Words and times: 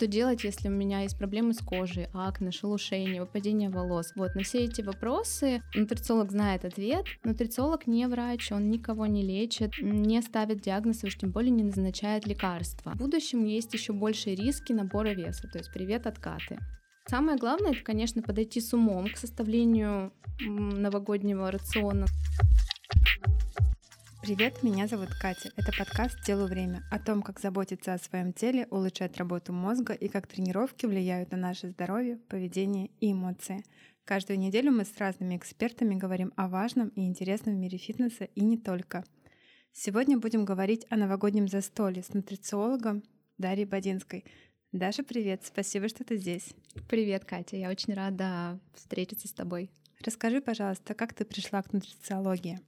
Что 0.00 0.06
делать, 0.06 0.44
если 0.44 0.68
у 0.68 0.70
меня 0.70 1.02
есть 1.02 1.18
проблемы 1.18 1.52
с 1.52 1.58
кожей, 1.58 2.08
акне, 2.14 2.52
шелушение, 2.52 3.20
выпадение 3.20 3.68
волос? 3.68 4.12
Вот, 4.16 4.34
на 4.34 4.42
все 4.44 4.64
эти 4.64 4.80
вопросы 4.80 5.60
нутрициолог 5.74 6.30
знает 6.30 6.64
ответ. 6.64 7.04
Нутрициолог 7.22 7.86
не 7.86 8.08
врач, 8.08 8.50
он 8.50 8.70
никого 8.70 9.04
не 9.04 9.22
лечит, 9.22 9.72
не 9.82 10.22
ставит 10.22 10.62
диагноз, 10.62 11.04
уж 11.04 11.18
тем 11.18 11.32
более 11.32 11.50
не 11.50 11.64
назначает 11.64 12.26
лекарства. 12.26 12.92
В 12.92 12.96
будущем 12.96 13.44
есть 13.44 13.74
еще 13.74 13.92
большие 13.92 14.36
риски 14.36 14.72
набора 14.72 15.10
веса, 15.10 15.46
то 15.48 15.58
есть 15.58 15.70
привет 15.70 16.06
откаты. 16.06 16.58
Самое 17.06 17.36
главное, 17.36 17.72
это, 17.72 17.84
конечно, 17.84 18.22
подойти 18.22 18.62
с 18.62 18.72
умом 18.72 19.06
к 19.12 19.18
составлению 19.18 20.14
новогоднего 20.38 21.50
рациона. 21.50 22.06
Привет, 24.22 24.62
меня 24.62 24.86
зовут 24.86 25.08
Катя. 25.14 25.50
Это 25.56 25.72
подкаст 25.72 26.22
«Телу 26.22 26.44
время» 26.46 26.84
о 26.90 26.98
том, 26.98 27.22
как 27.22 27.40
заботиться 27.40 27.94
о 27.94 27.98
своем 27.98 28.34
теле, 28.34 28.66
улучшать 28.70 29.16
работу 29.16 29.54
мозга 29.54 29.94
и 29.94 30.08
как 30.08 30.26
тренировки 30.26 30.84
влияют 30.84 31.30
на 31.30 31.38
наше 31.38 31.70
здоровье, 31.70 32.18
поведение 32.28 32.90
и 33.00 33.12
эмоции. 33.12 33.64
Каждую 34.04 34.38
неделю 34.38 34.72
мы 34.72 34.84
с 34.84 34.94
разными 34.98 35.38
экспертами 35.38 35.94
говорим 35.94 36.34
о 36.36 36.48
важном 36.48 36.88
и 36.88 37.06
интересном 37.06 37.54
в 37.54 37.58
мире 37.58 37.78
фитнеса 37.78 38.24
и 38.24 38.42
не 38.42 38.58
только. 38.58 39.04
Сегодня 39.72 40.18
будем 40.18 40.44
говорить 40.44 40.84
о 40.90 40.96
новогоднем 40.96 41.48
застолье 41.48 42.02
с 42.02 42.12
нутрициологом 42.12 43.02
Дарьей 43.38 43.64
Бодинской. 43.64 44.26
Даша, 44.70 45.02
привет, 45.02 45.46
спасибо, 45.46 45.88
что 45.88 46.04
ты 46.04 46.18
здесь. 46.18 46.52
Привет, 46.90 47.24
Катя, 47.24 47.56
я 47.56 47.70
очень 47.70 47.94
рада 47.94 48.60
встретиться 48.74 49.28
с 49.28 49.32
тобой. 49.32 49.70
Расскажи, 50.04 50.42
пожалуйста, 50.42 50.92
как 50.92 51.14
ты 51.14 51.24
пришла 51.24 51.62
к 51.62 51.72
нутрициологии? 51.72 52.60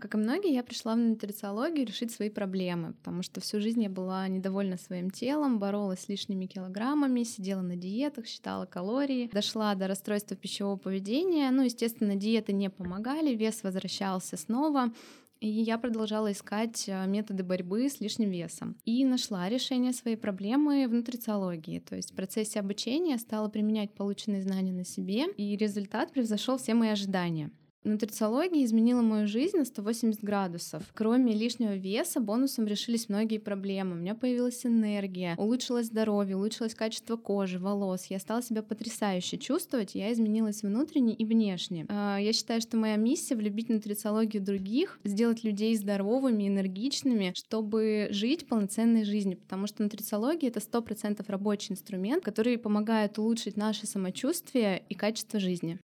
Как 0.00 0.14
и 0.14 0.18
многие, 0.18 0.54
я 0.54 0.62
пришла 0.62 0.94
в 0.94 0.98
нутрициологию 0.98 1.86
решить 1.86 2.10
свои 2.10 2.30
проблемы, 2.30 2.94
потому 2.94 3.22
что 3.22 3.40
всю 3.40 3.60
жизнь 3.60 3.82
я 3.82 3.90
была 3.90 4.26
недовольна 4.28 4.78
своим 4.78 5.10
телом, 5.10 5.58
боролась 5.58 6.00
с 6.00 6.08
лишними 6.08 6.46
килограммами, 6.46 7.22
сидела 7.22 7.60
на 7.60 7.76
диетах, 7.76 8.26
считала 8.26 8.64
калории, 8.64 9.28
дошла 9.30 9.74
до 9.74 9.88
расстройства 9.88 10.36
пищевого 10.36 10.76
поведения. 10.76 11.50
Ну, 11.50 11.62
естественно, 11.62 12.16
диеты 12.16 12.54
не 12.54 12.70
помогали, 12.70 13.34
вес 13.34 13.62
возвращался 13.62 14.38
снова. 14.38 14.90
И 15.40 15.48
я 15.48 15.78
продолжала 15.78 16.32
искать 16.32 16.84
э, 16.86 17.06
методы 17.06 17.42
борьбы 17.42 17.88
с 17.88 18.00
лишним 18.00 18.30
весом. 18.30 18.76
И 18.84 19.04
нашла 19.06 19.48
решение 19.48 19.94
своей 19.94 20.16
проблемы 20.16 20.86
в 20.86 20.92
нутрициологии. 20.92 21.78
То 21.78 21.96
есть 21.96 22.12
в 22.12 22.14
процессе 22.14 22.60
обучения 22.60 23.16
стала 23.16 23.48
применять 23.48 23.94
полученные 23.94 24.42
знания 24.42 24.72
на 24.72 24.84
себе, 24.84 25.26
и 25.38 25.56
результат 25.56 26.12
превзошел 26.12 26.58
все 26.58 26.74
мои 26.74 26.90
ожидания. 26.90 27.50
Нутрициология 27.82 28.64
изменила 28.64 29.00
мою 29.00 29.26
жизнь 29.26 29.56
на 29.56 29.64
180 29.64 30.22
градусов. 30.22 30.82
Кроме 30.92 31.32
лишнего 31.32 31.74
веса, 31.74 32.20
бонусом 32.20 32.66
решились 32.66 33.08
многие 33.08 33.38
проблемы. 33.38 33.92
У 33.92 33.98
меня 33.98 34.14
появилась 34.14 34.66
энергия, 34.66 35.34
улучшилось 35.38 35.86
здоровье, 35.86 36.36
улучшилось 36.36 36.74
качество 36.74 37.16
кожи, 37.16 37.58
волос. 37.58 38.06
Я 38.06 38.18
стала 38.18 38.42
себя 38.42 38.62
потрясающе 38.62 39.38
чувствовать, 39.38 39.94
я 39.94 40.12
изменилась 40.12 40.62
внутренне 40.62 41.14
и 41.14 41.24
внешне. 41.24 41.86
А, 41.88 42.18
я 42.18 42.34
считаю, 42.34 42.60
что 42.60 42.76
моя 42.76 42.96
миссия— 42.96 43.34
влюбить 43.36 43.70
нутрициологию 43.70 44.42
других, 44.42 45.00
сделать 45.04 45.42
людей 45.42 45.74
здоровыми, 45.74 46.48
энергичными, 46.48 47.32
чтобы 47.34 48.08
жить 48.10 48.46
полноценной 48.46 49.04
жизнью, 49.04 49.38
потому 49.38 49.66
что 49.66 49.82
нутрициология— 49.82 50.48
это 50.50 50.60
100% 50.60 51.24
рабочий 51.28 51.72
инструмент, 51.72 52.22
который 52.22 52.58
помогает 52.58 53.18
улучшить 53.18 53.56
наше 53.56 53.86
самочувствие 53.86 54.82
и 54.90 54.94
качество 54.94 55.40
жизни. 55.40 55.78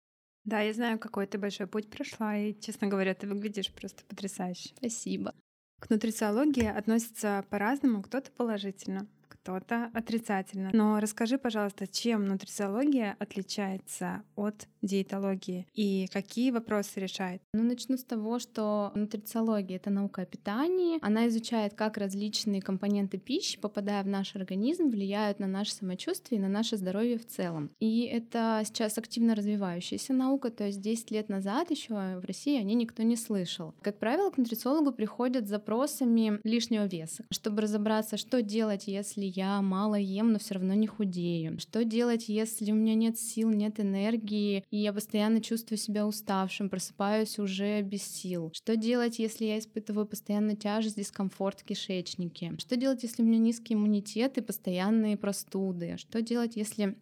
Да, 0.45 0.61
я 0.61 0.75
знаю, 0.75 0.98
какой 0.98 1.27
ты 1.27 1.39
большой 1.39 1.67
путь 1.67 1.89
прошла, 1.91 2.37
и, 2.37 2.59
честно 2.61 2.87
говоря, 2.87 3.14
ты 3.14 3.27
выглядишь 3.27 3.73
просто 3.73 4.05
потрясающе. 4.05 4.75
Спасибо. 4.77 5.34
К 5.81 5.89
нутрициологии 5.91 6.67
относятся 6.67 7.45
по-разному, 7.50 8.03
кто-то 8.03 8.31
положительно, 8.33 9.06
кто-то 9.45 9.91
отрицательно. 9.92 10.70
Но 10.73 10.98
расскажи, 11.00 11.37
пожалуйста, 11.37 11.87
чем 11.87 12.25
нутрициология 12.25 13.14
отличается 13.19 14.23
от 14.37 14.66
диетологии 14.81 15.66
и 15.75 16.09
какие 16.10 16.50
вопросы 16.50 16.99
решает? 17.00 17.43
Ну, 17.53 17.62
начну 17.62 17.99
с 17.99 18.05
того, 18.05 18.38
что 18.38 18.91
нутрициология— 18.94 19.77
это 19.78 19.91
наука 19.91 20.22
о 20.22 20.27
питании. 20.27 20.99
Она 21.03 21.28
изучает, 21.28 21.75
как 21.75 21.99
различные 21.99 22.62
компоненты 22.62 23.19
пищи, 23.19 23.60
попадая 23.60 24.03
в 24.03 24.06
наш 24.06 24.34
организм, 24.34 24.88
влияют 24.88 25.41
на 25.41 25.47
наше 25.47 25.75
самочувствие 25.75 26.38
и 26.38 26.43
на 26.43 26.49
наше 26.49 26.78
здоровье 26.78 27.19
в 27.19 27.26
целом. 27.26 27.71
И 27.81 28.05
это 28.05 28.62
сейчас 28.65 28.97
активно 28.97 29.34
развивающаяся 29.34 30.15
наука, 30.15 30.50
то 30.50 30.65
есть 30.65 30.81
10 30.81 31.11
лет 31.11 31.28
назад 31.28 31.71
еще 31.71 31.94
в 31.94 32.25
России 32.25 32.59
о 32.59 32.62
ней 32.62 32.76
никто 32.76 33.03
не 33.03 33.16
слышал. 33.16 33.75
Как 33.82 33.99
правило, 33.99 34.31
к 34.31 34.38
нутрициологу 34.38 34.93
приходят 34.93 35.47
с 35.47 35.50
запросами 35.50 36.41
лишнего 36.44 36.87
веса, 36.87 37.26
чтобы 37.31 37.61
разобраться, 37.61 38.16
что 38.16 38.41
делать, 38.41 38.87
если 38.87 39.34
я 39.34 39.61
мало 39.62 39.97
ем, 39.97 40.33
но 40.33 40.39
все 40.39 40.55
равно 40.55 40.75
не 40.75 40.87
худею. 40.87 41.59
Что 41.59 41.84
делать, 41.84 42.28
если 42.28 42.71
у 42.72 42.75
меня 42.75 42.95
нет 42.95 43.19
сил, 43.19 43.50
нет 43.50 43.81
энергии, 43.81 44.65
и 44.71 44.78
я 44.78 44.93
постоянно 44.93 45.41
чувствую 45.41 45.78
себя 45.78 46.06
уставшим, 46.06 46.69
просыпаюсь 46.69 47.39
уже 47.39 47.83
без 47.83 48.03
сил. 48.03 48.50
Что 48.55 48.77
делать, 48.77 49.19
если 49.19 49.47
я 49.47 49.59
испытываю 49.59 50.06
постоянно 50.06 50.56
тяжесть, 50.56 50.97
дискомфорт 50.97 51.61
в 51.61 51.65
кишечнике? 51.65 52.55
Что 52.59 52.77
делать, 52.77 53.03
если 53.03 53.23
у 53.23 53.27
меня 53.27 53.39
низкий 53.39 53.75
иммунитет 53.75 54.39
и 54.39 54.43
постоянные 54.43 55.17
простуды? 55.17 55.97
Что 55.99 56.23
делать, 56.23 56.56
если 56.56 56.97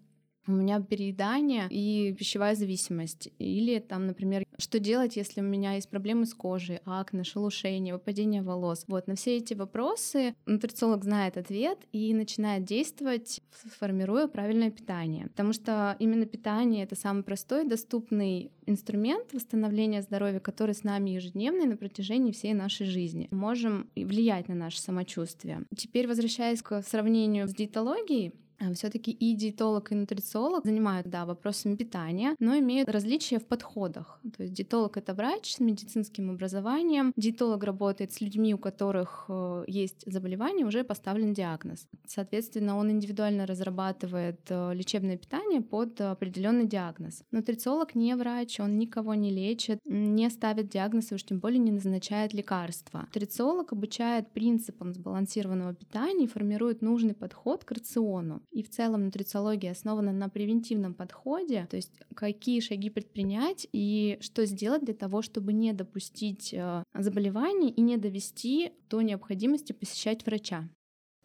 у 0.46 0.52
меня 0.52 0.80
переедание 0.80 1.66
и 1.70 2.14
пищевая 2.18 2.54
зависимость. 2.54 3.30
Или 3.38 3.78
там, 3.78 4.06
например, 4.06 4.44
что 4.58 4.78
делать, 4.78 5.16
если 5.16 5.40
у 5.40 5.44
меня 5.44 5.74
есть 5.74 5.88
проблемы 5.88 6.26
с 6.26 6.34
кожей, 6.34 6.80
акне, 6.84 7.24
шелушение, 7.24 7.94
выпадение 7.94 8.42
волос. 8.42 8.84
Вот 8.88 9.06
на 9.06 9.14
все 9.14 9.36
эти 9.36 9.54
вопросы 9.54 10.34
нутрициолог 10.46 11.04
знает 11.04 11.36
ответ 11.36 11.78
и 11.92 12.12
начинает 12.14 12.64
действовать, 12.64 13.40
формируя 13.50 14.26
правильное 14.26 14.70
питание. 14.70 15.28
Потому 15.28 15.52
что 15.52 15.96
именно 15.98 16.26
питание— 16.26 16.84
это 16.84 16.96
самый 16.96 17.22
простой, 17.22 17.64
доступный 17.64 18.50
инструмент 18.66 19.32
восстановления 19.32 20.02
здоровья, 20.02 20.40
который 20.40 20.74
с 20.74 20.84
нами 20.84 21.10
ежедневно 21.10 21.66
на 21.66 21.76
протяжении 21.76 22.32
всей 22.32 22.54
нашей 22.54 22.86
жизни. 22.86 23.28
Можем 23.30 23.90
влиять 23.96 24.48
на 24.48 24.54
наше 24.54 24.80
самочувствие. 24.80 25.64
Теперь, 25.76 26.06
возвращаясь 26.06 26.62
к 26.62 26.82
сравнению 26.82 27.48
с 27.48 27.54
диетологией, 27.54 28.32
все-таки 28.74 29.10
и 29.10 29.34
диетолог, 29.34 29.92
и 29.92 29.94
нутрициолог 29.94 30.64
занимают, 30.64 31.08
да, 31.08 31.24
вопросами 31.24 31.76
питания, 31.76 32.36
но 32.38 32.58
имеют 32.58 32.88
различия 32.88 33.38
в 33.38 33.46
подходах. 33.46 34.20
То 34.36 34.42
есть 34.44 34.54
диетолог— 34.54 34.96
это 34.96 35.14
врач 35.14 35.54
с 35.54 35.60
медицинским 35.60 36.30
образованием, 36.30 37.12
диетолог 37.16 37.64
работает 37.64 38.12
с 38.12 38.20
людьми, 38.20 38.54
у 38.54 38.58
которых 38.58 39.26
э, 39.28 39.64
есть 39.66 40.04
заболевание, 40.06 40.66
уже 40.66 40.84
поставлен 40.84 41.32
диагноз. 41.34 41.88
Соответственно, 42.06 42.76
он 42.76 42.90
индивидуально 42.90 43.46
разрабатывает 43.46 44.40
э, 44.48 44.74
лечебное 44.74 45.16
питание 45.16 45.60
под 45.60 46.00
определенный 46.00 46.66
диагноз. 46.66 47.24
Нутрициолог 47.30 47.94
не 47.94 48.14
врач, 48.16 48.60
он 48.60 48.78
никого 48.78 49.14
не 49.14 49.30
лечит, 49.30 49.80
не 49.84 50.30
ставит 50.30 50.68
диагноз 50.68 51.12
и 51.12 51.14
уж 51.14 51.24
тем 51.24 51.38
более 51.38 51.58
не 51.58 51.72
назначает 51.72 52.34
лекарства. 52.34 53.00
Нутрициолог 53.06 53.72
обучает 53.72 54.30
принципам 54.32 54.92
сбалансированного 54.92 55.74
питания 55.74 56.24
и 56.24 56.28
формирует 56.28 56.82
нужный 56.82 57.14
подход 57.14 57.64
к 57.64 57.72
рациону. 57.72 58.42
И 58.52 58.62
в 58.62 58.68
целом 58.68 59.06
нутрициология 59.06 59.72
основана 59.72 60.12
на 60.12 60.28
превентивном 60.28 60.92
подходе, 60.92 61.66
то 61.70 61.76
есть 61.76 61.92
какие 62.14 62.60
шаги 62.60 62.90
предпринять 62.90 63.66
и 63.72 64.18
что 64.20 64.44
сделать 64.44 64.84
для 64.84 64.94
того, 64.94 65.22
чтобы 65.22 65.54
не 65.54 65.72
допустить 65.72 66.52
э, 66.52 66.84
заболеваний 66.94 67.70
и 67.70 67.80
не 67.80 67.96
довести 67.96 68.72
до 68.90 69.00
необходимости 69.00 69.72
посещать 69.72 70.26
врача. 70.26 70.68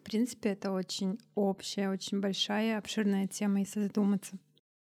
В 0.00 0.04
принципе, 0.04 0.50
это 0.50 0.72
очень 0.72 1.18
общая, 1.34 1.90
очень 1.90 2.20
большая, 2.20 2.78
обширная 2.78 3.26
тема, 3.26 3.60
если 3.60 3.82
задуматься. 3.82 4.38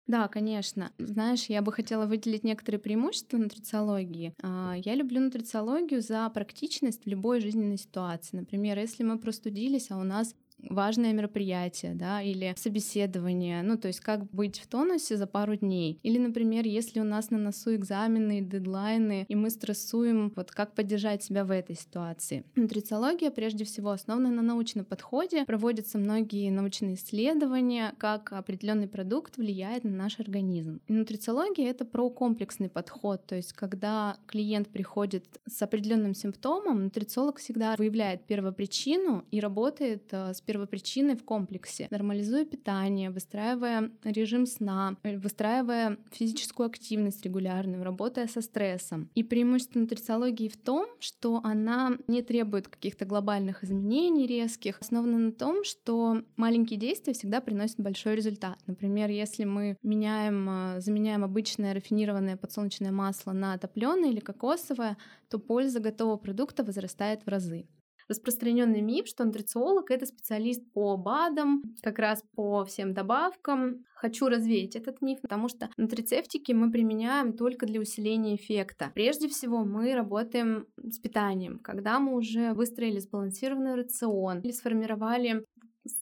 Да, 0.10 0.28
конечно. 0.28 0.92
Знаешь, 0.98 1.46
я 1.46 1.62
бы 1.62 1.72
хотела 1.72 2.08
выделить 2.08 2.44
некоторые 2.44 2.80
преимущества 2.80 3.38
нутрициологии. 3.38 4.34
А, 4.42 4.74
я 4.84 4.96
люблю 4.96 5.22
нутрициологию 5.22 6.02
за 6.02 6.28
практичность 6.32 7.06
в 7.06 7.08
любой 7.08 7.42
жизненной 7.42 7.78
ситуации. 7.78 8.38
Например, 8.38 8.80
если 8.80 9.04
мы 9.04 9.20
простудились, 9.20 9.92
а 9.92 9.98
у 9.98 10.04
нас 10.04 10.34
важное 10.70 11.14
мероприятие, 11.14 11.94
да, 11.96 12.22
или 12.22 12.54
собеседование, 12.58 13.62
ну, 13.64 13.78
то 13.78 13.88
есть 13.88 14.00
как 14.00 14.30
быть 14.32 14.60
в 14.60 14.68
тонусе 14.68 15.18
за 15.18 15.28
пару 15.28 15.56
дней. 15.56 16.00
Или, 16.04 16.18
например, 16.18 16.66
если 16.66 17.00
у 17.00 17.04
нас 17.04 17.30
на 17.30 17.38
носу 17.38 17.76
экзамены, 17.76 18.42
дедлайны, 18.42 19.26
и 19.28 19.36
мы 19.36 19.50
стрессуем, 19.50 20.32
вот 20.36 20.52
как 20.52 20.74
поддержать 20.74 21.24
себя 21.24 21.46
в 21.46 21.52
этой 21.52 21.76
ситуации. 21.76 22.44
Нутрициология, 22.56 23.32
прежде 23.32 23.66
всего, 23.66 23.92
основана 23.92 24.30
на 24.30 24.42
научном 24.42 24.86
подходе, 24.86 25.46
проводятся 25.46 25.98
многие 25.98 26.50
научные 26.50 26.96
исследования, 26.96 27.94
как 27.98 28.32
определенный 28.34 28.88
продукт 28.88 29.38
влияет 29.38 29.84
на 29.84 29.92
наш 29.92 30.20
организм. 30.20 30.82
И 30.88 30.94
нутрициология— 30.94 31.70
это 31.72 31.86
про 31.86 32.10
комплексный 32.10 32.70
подход, 32.70 33.26
то 33.26 33.36
есть 33.36 33.54
когда 33.54 34.18
клиент 34.28 34.70
приходит 34.70 35.26
с 35.48 35.62
определенным 35.62 36.14
симптомом, 36.14 36.84
нутрициолог 36.84 37.38
всегда 37.38 37.76
выявляет 37.78 38.26
первопричину 38.26 39.26
и 39.32 39.40
работает 39.40 40.08
э, 40.12 40.34
с 40.34 40.42
первопричиной 40.50 41.16
в 41.16 41.24
комплексе, 41.24 41.88
нормализуя 41.92 42.44
питание, 42.44 43.12
выстраивая 43.12 43.92
режим 44.04 44.48
сна, 44.48 44.98
э, 45.04 45.16
выстраивая 45.20 46.00
физическую 46.12 46.66
активность 46.66 47.24
регулярную, 47.24 47.84
работая 47.84 48.26
со 48.26 48.42
стрессом. 48.42 49.12
И 49.14 49.22
преимущество 49.22 49.80
нутрициологии 49.80 50.48
в 50.48 50.58
том, 50.58 50.88
что 51.00 51.40
она 51.44 51.92
не 52.08 52.24
требует 52.24 52.68
каких-то 52.68 53.06
глобальных 53.06 53.64
изменений 53.64 54.26
резких, 54.26 54.80
основана 54.82 55.20
на 55.20 55.32
том, 55.32 55.64
что 55.64 56.24
маленькие 56.36 56.80
действия 56.80 57.14
всегда 57.14 57.42
приносят 57.42 57.80
большой 57.80 58.16
результат. 58.16 58.58
Например, 58.66 59.08
если 59.12 59.44
мы 59.44 59.78
меняем, 59.84 60.50
э, 60.50 60.82
заменяем 60.82 61.24
обычное 61.24 61.76
рафинированное 61.76 62.38
подсолнечное 62.38 62.92
масло 62.92 63.34
на 63.34 63.56
топленое 63.60 64.12
или 64.12 64.20
кокосовое, 64.20 64.98
то 65.30 65.38
польза 65.38 65.80
готового 65.80 66.18
продукта 66.18 66.64
возрастает 66.64 67.22
в 67.24 67.28
разы 67.28 67.68
распространенный 68.10 68.82
миф, 68.82 69.08
что 69.08 69.24
нутрициолог— 69.24 69.90
это 69.92 70.06
специалист 70.06 70.62
по 70.74 70.98
БАДам, 70.98 71.64
как 71.82 72.00
раз 72.00 72.24
по 72.36 72.66
всем 72.66 72.94
добавкам. 72.94 73.86
Хочу 73.94 74.28
развеять 74.28 74.76
этот 74.76 75.02
миф, 75.02 75.22
потому 75.22 75.48
что 75.48 75.70
нутрицептики 75.78 76.52
мы 76.52 76.72
применяем 76.72 77.34
только 77.34 77.66
для 77.66 77.80
усиления 77.80 78.36
эффекта. 78.36 78.92
Прежде 78.96 79.30
всего 79.30 79.64
мы 79.64 79.94
работаем 79.94 80.66
с 80.78 81.00
питанием, 81.00 81.60
когда 81.60 82.00
мы 82.00 82.16
уже 82.16 82.54
выстроили 82.54 83.00
сбалансированный 83.00 83.76
рацион 83.76 84.40
или 84.40 84.52
сформировали 84.52 85.46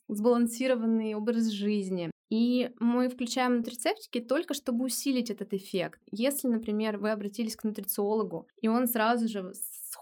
сбалансированный 0.08 1.14
образ 1.16 1.48
жизни. 1.48 2.12
И 2.30 2.72
мы 2.80 3.08
включаем 3.08 3.58
нутрицептики 3.58 4.20
только 4.20 4.54
чтобы 4.54 4.86
усилить 4.86 5.30
этот 5.30 5.54
эффект. 5.54 6.02
Если, 6.12 6.48
например, 6.48 6.98
вы 6.98 7.12
обратились 7.12 7.56
к 7.56 7.64
нутрициологу, 7.64 8.48
и 8.62 8.68
он 8.68 8.88
сразу 8.88 9.28
же 9.28 9.54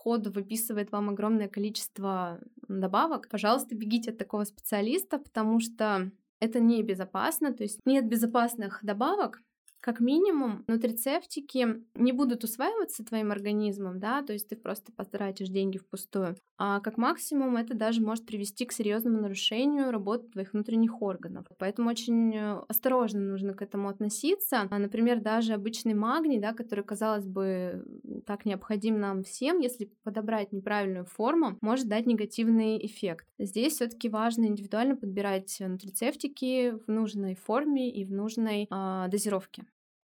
сходу 0.06 0.31
выписывает 0.31 0.92
вам 0.92 1.10
огромное 1.10 1.48
количество 1.48 2.40
добавок, 2.68 3.28
пожалуйста, 3.28 3.75
бегите 3.75 4.12
от 4.12 4.19
такого 4.19 4.44
специалиста, 4.44 5.18
потому 5.18 5.60
что 5.60 6.12
это 6.40 6.60
небезопасно, 6.60 7.54
то 7.54 7.63
есть 7.63 7.80
нет 7.86 8.07
безопасных 8.07 8.80
добавок, 8.84 9.42
как 9.86 10.00
минимум, 10.00 10.64
нутрицептики 10.68 11.84
не 11.94 12.12
будут 12.12 12.44
усваиваться 12.44 13.06
твоим 13.06 13.32
организмом, 13.32 14.00
да, 14.00 14.24
то 14.24 14.34
есть 14.34 14.50
ты 14.50 14.56
просто 14.56 14.92
потратишь 14.92 15.50
деньги 15.50 15.78
впустую. 15.78 16.38
А 16.58 16.80
как 16.80 16.98
максимум 16.98 17.56
это 17.56 17.76
даже 17.76 18.02
может 18.02 18.26
привести 18.26 18.66
к 18.66 18.72
серьезному 18.72 19.22
нарушению 19.22 19.92
работы 19.92 20.28
твоих 20.30 20.54
внутренних 20.54 21.04
органов. 21.04 21.46
Поэтому 21.60 21.92
очень 21.92 22.36
э, 22.36 22.62
осторожно 22.68 23.20
нужно 23.20 23.54
к 23.54 23.62
этому 23.62 23.90
относиться. 23.90 24.68
А, 24.72 24.80
например, 24.80 25.20
даже 25.20 25.54
обычный 25.54 25.94
магний, 25.94 26.40
да, 26.40 26.54
который, 26.54 26.84
казалось 26.84 27.28
бы, 27.28 27.86
так 28.26 28.46
необходим 28.46 29.00
нам 29.00 29.22
всем, 29.22 29.60
если 29.60 29.92
подобрать 30.02 30.52
неправильную 30.52 31.06
форму, 31.06 31.60
может 31.62 31.88
дать 31.88 32.08
негативный 32.08 32.84
эффект. 32.84 33.28
Здесь 33.38 33.74
все-таки 33.74 34.10
важно 34.10 34.46
индивидуально 34.46 34.96
подбирать 34.96 35.56
нутрицептики 35.60 36.72
в 36.72 36.88
нужной 36.88 37.36
форме 37.36 37.92
и 37.92 38.04
в 38.04 38.12
нужной 38.12 38.68
э, 38.72 39.06
дозировке. 39.10 39.66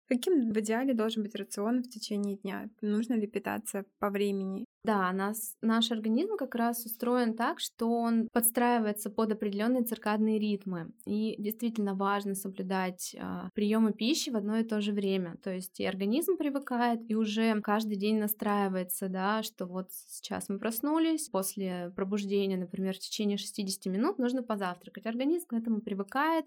Каким 0.08 0.50
в 0.50 0.60
идеале 0.60 0.94
должен 0.94 1.22
быть 1.22 1.34
рацион 1.34 1.82
в 1.82 1.88
течение 1.88 2.36
дня? 2.36 2.68
Нужно 2.80 3.14
ли 3.14 3.26
питаться 3.26 3.84
по 3.98 4.10
времени? 4.10 4.66
Да, 4.84 5.12
нас, 5.12 5.56
наш 5.62 5.92
организм 5.92 6.36
как 6.36 6.56
раз 6.56 6.84
устроен 6.84 7.34
так, 7.34 7.60
что 7.60 7.88
он 7.88 8.28
подстраивается 8.32 9.10
под 9.10 9.30
определенные 9.30 9.84
циркадные 9.84 10.40
ритмы. 10.40 10.90
И 11.06 11.36
действительно 11.38 11.94
важно 11.94 12.34
соблюдать 12.34 13.14
э, 13.14 13.48
приемы 13.54 13.92
пищи 13.92 14.30
в 14.30 14.36
одно 14.36 14.58
и 14.58 14.64
то 14.64 14.80
же 14.80 14.92
время. 14.92 15.36
То 15.40 15.54
есть 15.54 15.78
и 15.78 15.84
организм 15.84 16.36
привыкает, 16.36 17.00
и 17.08 17.14
уже 17.14 17.60
каждый 17.60 17.96
день 17.96 18.18
настраивается, 18.18 19.08
да, 19.08 19.44
что 19.44 19.66
вот 19.66 19.92
сейчас 19.92 20.48
мы 20.48 20.58
проснулись, 20.58 21.28
после 21.28 21.92
пробуждения, 21.94 22.56
например, 22.56 22.96
в 22.96 22.98
течение 22.98 23.38
60 23.38 23.86
минут 23.86 24.18
нужно 24.18 24.42
позавтракать. 24.42 25.06
Организм 25.06 25.46
к 25.46 25.52
этому 25.52 25.80
привыкает, 25.80 26.46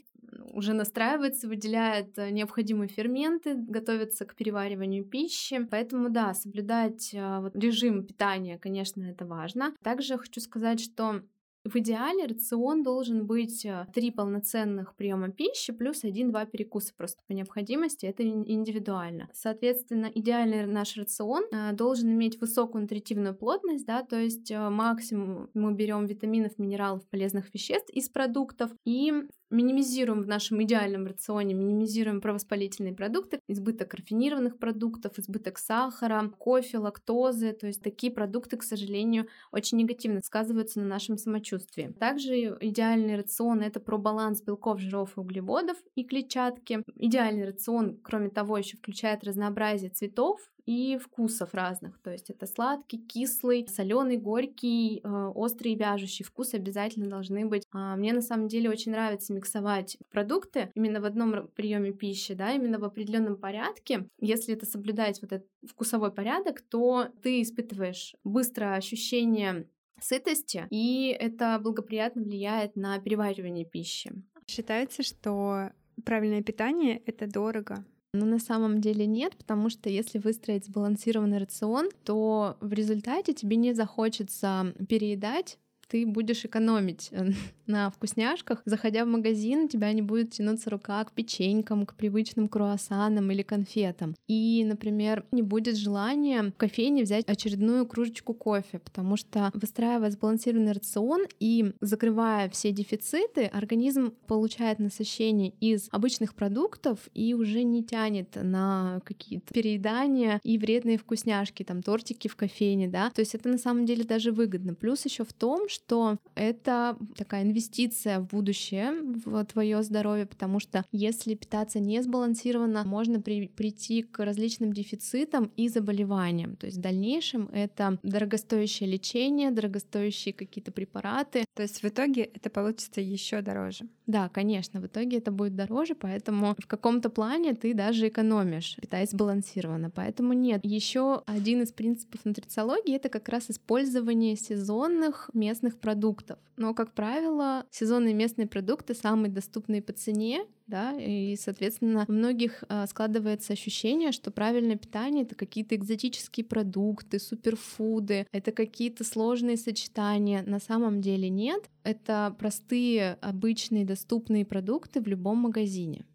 уже 0.51 0.73
настраивается, 0.73 1.47
выделяет 1.47 2.17
э, 2.17 2.31
необходимые 2.31 2.89
ферменты, 2.89 3.55
готовится 3.55 4.25
к 4.25 4.35
перевариванию 4.35 5.05
пищи. 5.05 5.65
Поэтому, 5.71 6.09
да, 6.09 6.33
соблюдать 6.33 7.13
э, 7.13 7.39
вот, 7.39 7.55
режим 7.55 8.05
питания 8.05 8.24
питания, 8.25 8.57
конечно, 8.57 9.03
это 9.03 9.25
важно. 9.25 9.73
Также 9.83 10.17
хочу 10.17 10.41
сказать, 10.41 10.79
что 10.79 11.21
в 11.63 11.75
идеале 11.77 12.25
рацион 12.25 12.83
должен 12.83 13.25
быть 13.25 13.65
э, 13.65 13.87
три 13.91 14.11
полноценных 14.11 14.95
приема 14.95 15.29
пищи 15.31 15.73
плюс 15.73 16.03
один-два 16.03 16.45
перекуса 16.45 16.93
просто 16.95 17.23
по 17.27 17.33
необходимости, 17.33 18.05
это 18.05 18.23
индивидуально. 18.23 19.29
Соответственно, 19.33 20.05
идеальный 20.13 20.67
наш 20.67 20.95
рацион 20.95 21.45
э, 21.51 21.73
должен 21.73 22.11
иметь 22.11 22.39
высокую 22.39 22.83
нутритивную 22.83 23.35
плотность, 23.35 23.85
да, 23.85 24.03
то 24.03 24.19
есть 24.19 24.51
э, 24.51 24.69
максимум 24.69 25.49
мы 25.55 25.73
берем 25.73 26.05
витаминов, 26.05 26.59
минералов, 26.59 27.07
полезных 27.09 27.51
веществ 27.53 27.89
из 27.89 28.09
продуктов 28.09 28.71
и 28.85 29.11
минимизируем 29.55 30.21
в 30.21 30.27
нашем 30.27 30.61
идеальном 30.63 31.07
рационе, 31.07 31.53
минимизируем 31.53 32.21
провоспалительные 32.21 32.93
продукты, 32.93 33.39
избыток 33.47 33.93
рафинированных 33.93 34.57
продуктов, 34.57 35.17
избыток 35.17 35.57
сахара, 35.57 36.31
кофе, 36.37 36.77
лактозы, 36.77 37.53
то 37.53 37.67
есть 37.67 37.81
такие 37.81 38.11
продукты, 38.11 38.57
к 38.57 38.63
сожалению, 38.63 39.27
очень 39.51 39.77
негативно 39.77 40.21
сказываются 40.21 40.79
на 40.79 40.85
нашем 40.85 41.17
самочувствии. 41.17 41.93
Также 41.99 42.57
идеальный 42.59 43.15
рацион— 43.15 43.61
это 43.61 43.79
про 43.79 43.97
баланс 43.97 44.41
белков, 44.41 44.79
жиров 44.79 45.17
и 45.17 45.19
углеводов 45.19 45.77
и 45.95 46.03
клетчатки. 46.03 46.83
Идеальный 46.95 47.45
рацион, 47.45 47.97
кроме 48.03 48.29
того, 48.29 48.57
еще 48.57 48.77
включает 48.77 49.23
разнообразие 49.23 49.89
цветов, 49.89 50.39
и 50.65 50.97
вкусов 50.97 51.53
разных. 51.53 51.99
То 51.99 52.11
есть 52.11 52.29
это 52.29 52.45
сладкий, 52.47 52.97
кислый, 52.97 53.67
соленый, 53.67 54.17
горький, 54.17 55.01
э, 55.03 55.31
острый 55.35 55.75
вяжущий 55.75 56.25
вкус 56.25 56.53
обязательно 56.53 57.07
должны 57.07 57.45
быть. 57.45 57.63
А 57.71 57.95
мне 57.95 58.13
на 58.13 58.21
самом 58.21 58.47
деле 58.47 58.69
очень 58.69 58.91
нравится 58.91 59.33
миксовать 59.33 59.97
продукты 60.09 60.71
именно 60.73 61.01
в 61.01 61.05
одном 61.05 61.47
приеме 61.55 61.91
пищи, 61.91 62.33
да, 62.33 62.53
именно 62.53 62.79
в 62.79 62.83
определенном 62.83 63.37
порядке. 63.37 64.07
Если 64.19 64.53
это 64.53 64.65
соблюдать 64.65 65.21
вот 65.21 65.31
этот 65.31 65.47
вкусовой 65.67 66.11
порядок, 66.11 66.61
то 66.61 67.07
ты 67.21 67.41
испытываешь 67.41 68.15
быстрое 68.23 68.75
ощущение 68.75 69.67
сытости, 70.01 70.67
и 70.69 71.15
это 71.17 71.59
благоприятно 71.61 72.23
влияет 72.23 72.75
на 72.75 72.99
переваривание 72.99 73.65
пищи. 73.65 74.11
Считается, 74.47 75.03
что 75.03 75.71
правильное 76.03 76.43
питание— 76.43 77.01
это 77.05 77.27
дорого. 77.27 77.85
Но 78.15 78.25
на 78.25 78.39
самом 78.39 78.81
деле 78.81 79.05
нет, 79.05 79.35
потому 79.35 79.69
что 79.69 79.89
если 79.89 80.17
выстроить 80.17 80.65
сбалансированный 80.65 81.37
рацион, 81.37 81.89
то 82.03 82.57
в 82.61 82.73
результате 82.73 83.33
тебе 83.33 83.57
не 83.57 83.73
захочется 83.73 84.73
переедать 84.87 85.57
ты 85.87 86.05
будешь 86.05 86.45
экономить 86.45 87.09
э, 87.11 87.29
на 87.67 87.89
вкусняшках. 87.89 88.61
Заходя 88.65 89.05
в 89.05 89.07
магазин, 89.07 89.67
тебя 89.67 89.91
не 89.93 90.01
будет 90.01 90.31
тянуться 90.31 90.69
рука 90.69 91.03
к 91.03 91.11
печенькам, 91.11 91.85
к 91.85 91.95
привычным 91.95 92.47
круассанам 92.47 93.31
или 93.31 93.41
конфетам. 93.41 94.15
И, 94.27 94.63
например, 94.65 95.25
не 95.31 95.41
будет 95.41 95.77
желания 95.77 96.43
в 96.43 96.51
кофейне 96.53 97.03
взять 97.03 97.25
очередную 97.27 97.85
кружечку 97.85 98.33
кофе, 98.33 98.79
потому 98.79 99.17
что 99.17 99.51
выстраивая 99.53 100.11
сбалансированный 100.11 100.71
рацион 100.71 101.25
и 101.39 101.73
закрывая 101.81 102.49
все 102.49 102.71
дефициты, 102.71 103.45
организм 103.45 104.13
получает 104.27 104.79
насыщение 104.79 105.53
из 105.59 105.87
обычных 105.91 106.33
продуктов 106.33 106.99
и 107.13 107.33
уже 107.33 107.63
не 107.63 107.83
тянет 107.83 108.35
на 108.35 109.01
какие-то 109.05 109.53
переедания 109.53 110.39
и 110.43 110.57
вредные 110.57 110.97
вкусняшки, 110.97 111.63
там 111.63 111.81
тортики 111.81 112.27
в 112.27 112.35
кофейне, 112.35 112.87
да. 112.87 113.09
То 113.11 113.21
есть 113.21 113.35
это 113.35 113.49
на 113.49 113.57
самом 113.57 113.85
деле 113.85 114.03
даже 114.03 114.31
выгодно. 114.31 114.73
Плюс 114.73 115.05
еще 115.05 115.23
в 115.23 115.33
том, 115.33 115.67
что 115.75 116.17
это 116.35 116.97
такая 117.17 117.43
инвестиция 117.43 118.19
в 118.19 118.27
будущее, 118.27 118.93
в 119.25 119.43
твое 119.45 119.83
здоровье, 119.83 120.25
потому 120.25 120.59
что 120.59 120.85
если 120.91 121.35
питаться 121.35 121.79
не 121.79 122.01
сбалансированно, 122.01 122.83
можно 122.85 123.21
при, 123.21 123.47
прийти 123.47 124.01
к 124.01 124.23
различным 124.23 124.71
дефицитам 124.71 125.51
и 125.57 125.67
заболеваниям. 125.67 126.55
То 126.55 126.67
есть 126.67 126.77
в 126.77 126.81
дальнейшем 126.81 127.49
это 127.51 127.99
дорогостоящее 128.03 128.89
лечение, 128.89 129.51
дорогостоящие 129.51 130.33
какие-то 130.33 130.71
препараты. 130.71 131.43
То 131.53 131.63
есть 131.63 131.83
в 131.83 131.85
итоге 131.85 132.23
это 132.23 132.49
получится 132.49 133.01
еще 133.01 133.41
дороже. 133.41 133.87
Да, 134.07 134.29
конечно, 134.29 134.79
в 134.79 134.85
итоге 134.85 135.17
это 135.17 135.31
будет 135.31 135.55
дороже, 135.55 135.95
поэтому 135.95 136.55
в 136.59 136.67
каком-то 136.67 137.09
плане 137.09 137.53
ты 137.53 137.73
даже 137.73 138.07
экономишь, 138.07 138.77
питаясь 138.81 139.09
сбалансированно. 139.09 139.89
Поэтому 139.89 140.33
нет. 140.33 140.61
Еще 140.63 141.23
один 141.25 141.63
из 141.63 141.71
принципов 141.71 142.23
нутрициологии 142.23 142.95
это 142.95 143.09
как 143.09 143.27
раз 143.29 143.49
использование 143.49 144.35
сезонных 144.35 145.29
местных 145.33 145.64
местных 145.65 145.79
продуктов. 145.79 146.39
Но, 146.57 146.73
как 146.73 146.93
правило, 146.93 147.65
сезонные 147.71 148.13
местные 148.13 148.47
продукты 148.47 148.93
самые 148.93 149.31
доступные 149.31 149.81
по 149.81 149.93
цене, 149.93 150.45
да, 150.67 150.93
и, 150.99 151.35
соответственно, 151.35 152.05
у 152.07 152.11
многих 152.11 152.63
а, 152.69 152.87
складывается 152.87 153.53
ощущение, 153.53 154.11
что 154.11 154.31
правильное 154.31 154.77
питание— 154.77 155.23
это 155.25 155.35
какие-то 155.35 155.75
экзотические 155.75 156.45
продукты, 156.45 157.19
суперфуды, 157.19 158.27
это 158.31 158.51
какие-то 158.51 159.03
сложные 159.03 159.57
сочетания. 159.57 160.43
На 160.43 160.59
самом 160.59 161.01
деле 161.01 161.29
нет. 161.29 161.69
Это 161.83 162.35
простые, 162.39 163.17
обычные, 163.21 163.85
доступные 163.85 164.45
продукты 164.45 165.01
в 165.01 165.07
любом 165.07 165.37
магазине. 165.37 166.05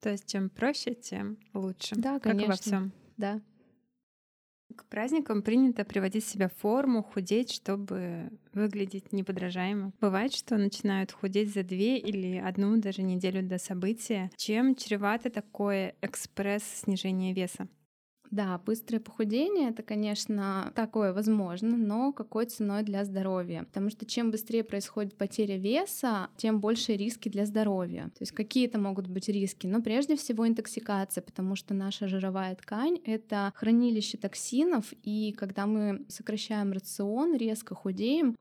То 0.00 0.10
есть 0.10 0.26
чем 0.26 0.50
проще, 0.50 0.94
тем 0.94 1.38
лучше. 1.54 1.96
Да, 1.96 2.20
конечно. 2.20 2.46
Как 2.46 2.48
во 2.48 2.62
всем. 2.62 2.92
Да. 3.16 3.40
К 4.76 4.84
праздникам 4.84 5.42
принято 5.42 5.84
приводить 5.84 6.24
себя 6.24 6.48
в 6.48 6.52
форму, 6.60 7.02
худеть, 7.02 7.50
чтобы 7.50 8.30
выглядеть 8.52 9.12
неподражаемо. 9.12 9.92
Бывает, 10.00 10.34
что 10.34 10.56
начинают 10.56 11.12
худеть 11.12 11.52
за 11.52 11.62
две 11.62 11.98
или 11.98 12.36
одну 12.36 12.76
даже 12.76 13.02
неделю 13.02 13.42
до 13.42 13.58
события. 13.58 14.30
Чем 14.36 14.74
чревато 14.74 15.30
такое 15.30 15.94
экспресс-снижение 16.02 17.32
веса? 17.32 17.68
Да, 18.30 18.58
быстрое 18.58 19.00
похудение 19.00 19.70
это, 19.70 19.82
конечно, 19.82 20.72
такое 20.74 21.12
возможно, 21.12 21.76
но 21.76 22.12
какой 22.12 22.46
ценой 22.46 22.82
для 22.82 23.04
здоровья? 23.04 23.64
Потому 23.64 23.90
что 23.90 24.04
чем 24.06 24.30
быстрее 24.30 24.64
происходит 24.64 25.16
потеря 25.16 25.56
веса, 25.56 26.28
тем 26.36 26.60
больше 26.60 26.94
риски 26.96 27.28
для 27.28 27.46
здоровья. 27.46 28.04
То 28.04 28.20
есть 28.20 28.32
какие 28.32 28.66
это 28.66 28.78
могут 28.78 29.06
быть 29.06 29.28
риски? 29.28 29.66
Но 29.66 29.80
прежде 29.82 30.16
всего 30.16 30.46
интоксикация, 30.46 31.22
потому 31.22 31.56
что 31.56 31.74
наша 31.74 32.08
жировая 32.08 32.54
ткань 32.56 32.98
это 33.04 33.52
хранилище 33.54 34.18
токсинов, 34.18 34.92
и 35.02 35.32
когда 35.32 35.66
мы 35.66 36.04
сокращаем 36.08 36.72
рацион, 36.72 37.36
резко 37.36 37.74
худеем, 37.74 38.36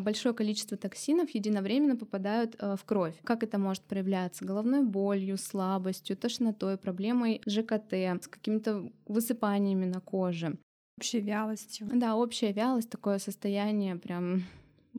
большое 0.00 0.34
количество 0.34 0.76
токсинов 0.76 1.30
единовременно 1.30 1.96
попадают 1.96 2.56
э, 2.58 2.76
в 2.76 2.84
кровь. 2.84 3.14
Как 3.24 3.42
это 3.42 3.58
может 3.58 3.82
проявляться? 3.84 4.44
Головной 4.44 4.82
болью, 4.82 5.38
слабостью, 5.38 6.16
тошнотой, 6.16 6.76
проблемой 6.76 7.40
ЖКТ, 7.46 7.92
с 7.92 8.28
какими-то 8.28 8.90
высыпаниями 9.06 9.86
на 9.86 10.00
коже. 10.00 10.58
Общей 10.98 11.20
вялостью. 11.20 11.88
Да, 11.92 12.16
общая 12.16 12.52
вялость, 12.52 12.90
такое 12.90 13.18
состояние 13.18 13.96
прям 13.96 14.42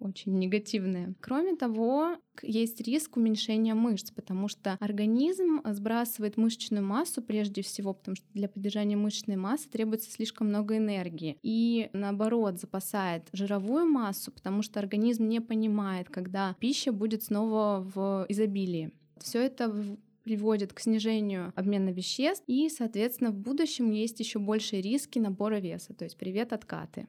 очень 0.06 0.38
негативные. 0.38 1.16
Кроме 1.20 1.56
того, 1.56 2.18
есть 2.42 2.82
риск 2.82 3.18
уменьшения 3.18 3.74
мышц, 3.74 4.12
потому 4.12 4.48
что 4.48 4.78
организм 4.80 5.62
сбрасывает 5.66 6.38
мышечную 6.38 6.86
массу 6.86 7.22
прежде 7.22 7.62
всего, 7.62 7.94
потому 7.94 8.16
что 8.16 8.26
для 8.34 8.48
поддержания 8.48 8.98
мышечной 8.98 9.36
массы 9.36 9.70
требуется 9.70 10.12
слишком 10.12 10.48
много 10.48 10.78
энергии. 10.78 11.38
И 11.42 11.90
наоборот, 11.94 12.60
запасает 12.60 13.28
жировую 13.34 13.86
массу, 13.86 14.32
потому 14.32 14.62
что 14.62 14.80
организм 14.80 15.28
не 15.28 15.42
понимает, 15.42 16.10
когда 16.10 16.56
пища 16.60 16.92
будет 16.92 17.24
снова 17.24 17.86
в 17.94 18.26
изобилии. 18.30 18.92
Все 19.20 19.42
это 19.42 19.74
приводит 20.24 20.74
к 20.74 20.80
снижению 20.80 21.54
обмена 21.56 21.90
веществ, 21.90 22.44
и, 22.48 22.68
соответственно, 22.70 23.30
в 23.30 23.38
будущем 23.38 23.92
есть 23.92 24.20
еще 24.20 24.40
большие 24.40 24.82
риски 24.82 25.20
набора 25.20 25.60
веса, 25.60 25.94
то 25.94 26.04
есть 26.04 26.18
привет 26.18 26.52
откаты. 26.52 27.08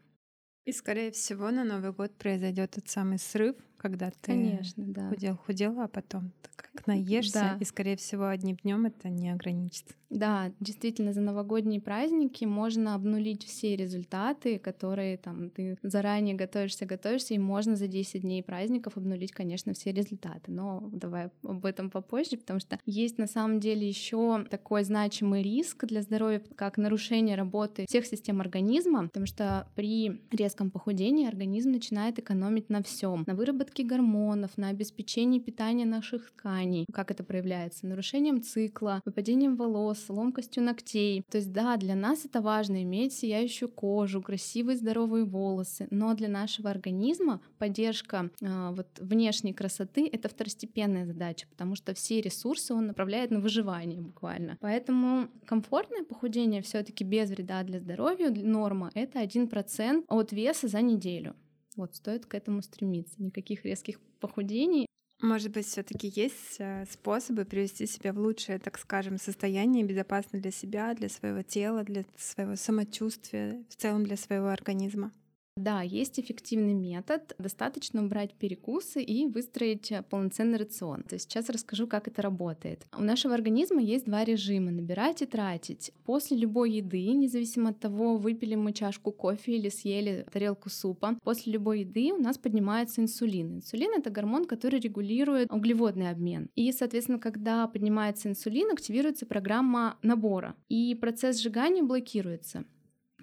И, 0.66 0.73
скорее 0.73 1.12
всего, 1.12 1.52
на 1.52 1.62
Новый 1.62 1.92
год 1.92 2.12
произойдет 2.18 2.73
тот 2.73 2.88
самый 2.88 3.20
срыв, 3.20 3.54
когда 3.76 4.11
ты 4.11 4.16
Конечно, 4.23 4.85
да. 4.87 5.09
худел, 5.09 5.37
худел, 5.37 5.80
а 5.80 5.88
потом 5.88 6.33
как 6.56 6.87
наешься, 6.87 7.33
да. 7.35 7.59
и, 7.61 7.64
скорее 7.64 7.97
всего, 7.97 8.26
одним 8.26 8.56
днем 8.56 8.87
это 8.87 9.09
не 9.09 9.30
ограничится. 9.30 9.95
Да, 10.09 10.52
действительно, 10.61 11.12
за 11.12 11.21
новогодние 11.21 11.80
праздники 11.80 12.45
можно 12.45 12.95
обнулить 12.95 13.45
все 13.45 13.75
результаты, 13.75 14.59
которые 14.59 15.16
там 15.16 15.50
ты 15.50 15.76
заранее 15.83 16.37
готовишься, 16.37 16.87
готовишься, 16.87 17.35
и 17.35 17.38
можно 17.38 17.75
за 17.75 17.88
10 17.88 18.23
дней 18.23 18.42
праздников 18.42 18.97
обнулить, 18.97 19.33
конечно, 19.33 19.73
все 19.75 19.92
результаты. 19.92 20.52
Но 20.52 20.88
давай 20.92 21.30
об 21.42 21.66
этом 21.66 21.90
попозже, 21.90 22.37
потому 22.37 22.61
что 22.61 22.78
есть 22.87 23.18
на 23.18 23.26
самом 23.26 23.59
деле 23.59 23.87
еще 23.87 24.45
такой 24.49 24.85
значимый 24.85 25.42
риск 25.42 25.85
для 25.87 26.02
здоровья, 26.02 26.40
как 26.54 26.78
нарушение 26.78 27.37
работы 27.37 27.85
всех 27.88 28.06
систем 28.06 28.40
организма, 28.40 29.09
потому 29.09 29.26
что 29.26 29.68
при 29.75 30.21
резком 30.30 30.71
похудении 30.71 31.26
организм 31.26 31.73
начинает 31.73 32.18
экономить 32.21 32.71
на 32.71 32.83
всем, 32.83 33.25
на 33.26 33.35
выработке 33.35 33.65
гормонов, 33.82 34.56
на 34.56 34.68
обеспечении 34.68 35.38
питания 35.38 35.85
наших 35.85 36.30
тканей. 36.30 36.87
Как 36.92 37.11
это 37.11 37.25
проявляется? 37.25 37.87
Нарушением 37.87 38.42
цикла, 38.42 39.00
выпадением 39.04 39.56
волос, 39.56 40.04
ломкостью 40.08 40.62
ногтей. 40.62 41.23
То 41.30 41.38
есть 41.38 41.52
да, 41.52 41.76
для 41.76 41.94
нас 41.94 42.25
это 42.25 42.40
важно 42.40 42.82
иметь 42.82 43.12
сияющую 43.12 43.68
кожу, 43.68 44.23
красивые 44.23 44.76
здоровые 44.76 45.25
волосы, 45.25 45.88
но 45.90 46.14
для 46.14 46.28
нашего 46.28 46.70
организма 46.70 47.40
поддержка 47.58 48.30
э, 48.40 48.70
вот 48.73 48.87
внешней 48.99 49.52
красоты 49.52 50.08
это 50.11 50.28
второстепенная 50.28 51.06
задача, 51.06 51.46
потому 51.49 51.75
что 51.75 51.94
все 51.94 52.20
ресурсы 52.20 52.75
он 52.75 52.87
направляет 52.87 53.30
на 53.30 53.40
выживание 53.40 54.00
буквально. 54.00 54.56
Поэтому 54.61 55.28
комфортное 55.44 56.04
похудение 56.04 56.62
все-таки 56.62 57.04
без 57.04 57.30
вреда 57.30 57.62
для 57.62 57.80
здоровья 57.80 58.30
норма 58.30 58.90
это 58.94 59.23
1% 59.23 60.04
от 60.08 60.32
веса 60.32 60.68
за 60.68 60.80
неделю. 60.80 61.35
Вот 61.76 61.95
стоит 61.95 62.26
к 62.26 62.35
этому 62.35 62.62
стремиться. 62.62 63.23
Никаких 63.23 63.64
резких 63.64 64.00
похудений. 64.21 64.87
Может 65.23 65.52
быть, 65.52 65.66
все-таки 65.66 66.12
есть 66.14 66.56
э, 66.59 66.85
способы 66.90 67.47
привести 67.47 67.87
себя 67.87 68.12
в 68.12 68.18
лучшее, 68.18 68.59
так 68.59 68.78
скажем, 68.78 69.16
состояние, 69.16 69.85
безопасно 69.85 70.40
для 70.40 70.50
себя, 70.50 70.92
для 70.95 71.09
своего 71.09 71.42
тела, 71.42 71.85
для 71.85 72.04
своего 72.18 72.54
самочувствия, 72.56 73.64
в 73.71 73.76
целом 73.76 74.04
для 74.04 74.16
своего 74.16 74.49
организма. 74.49 75.12
Да, 75.56 75.80
есть 75.80 76.20
эффективный 76.20 76.75
метод. 76.75 77.34
Достаточно 77.38 78.04
убрать 78.04 78.34
перекусы 78.34 79.02
и 79.02 79.26
выстроить 79.26 79.90
э, 79.90 80.02
полноценный 80.02 80.58
рацион. 80.58 81.02
То 81.02 81.14
есть 81.14 81.30
сейчас 81.30 81.48
расскажу, 81.48 81.86
как 81.86 82.08
это 82.08 82.20
работает. 82.20 82.86
У 82.96 83.02
нашего 83.02 83.32
организма 83.32 83.80
есть 83.80 84.04
два 84.04 84.22
режима— 84.25 84.70
набирать 84.72 85.22
и 85.22 85.26
тратить. 85.26 85.92
После 86.04 86.36
любой 86.36 86.72
еды, 86.72 87.06
независимо 87.06 87.70
от 87.70 87.80
того, 87.80 88.18
выпили 88.18 88.54
мы 88.54 88.75
чашку 88.75 89.12
кофе 89.12 89.56
или 89.56 89.70
съели 89.70 90.26
тарелку 90.30 90.68
супа, 90.68 91.18
после 91.25 91.54
любой 91.54 91.80
еды 91.80 92.12
у 92.12 92.18
нас 92.18 92.36
поднимается 92.36 93.00
инсулин. 93.00 93.56
Инсулин— 93.56 93.92
это 93.96 94.10
гормон, 94.10 94.44
который 94.44 94.78
регулирует 94.78 95.50
углеводный 95.50 96.10
обмен. 96.10 96.50
И, 96.54 96.70
соответственно, 96.70 97.18
когда 97.18 97.66
поднимается 97.66 98.28
инсулин, 98.28 98.70
активируется 98.72 99.25
программа 99.25 99.96
набора, 100.02 100.54
и 100.68 100.94
процесс 100.94 101.40
сжигания 101.40 101.82
блокируется 101.82 102.66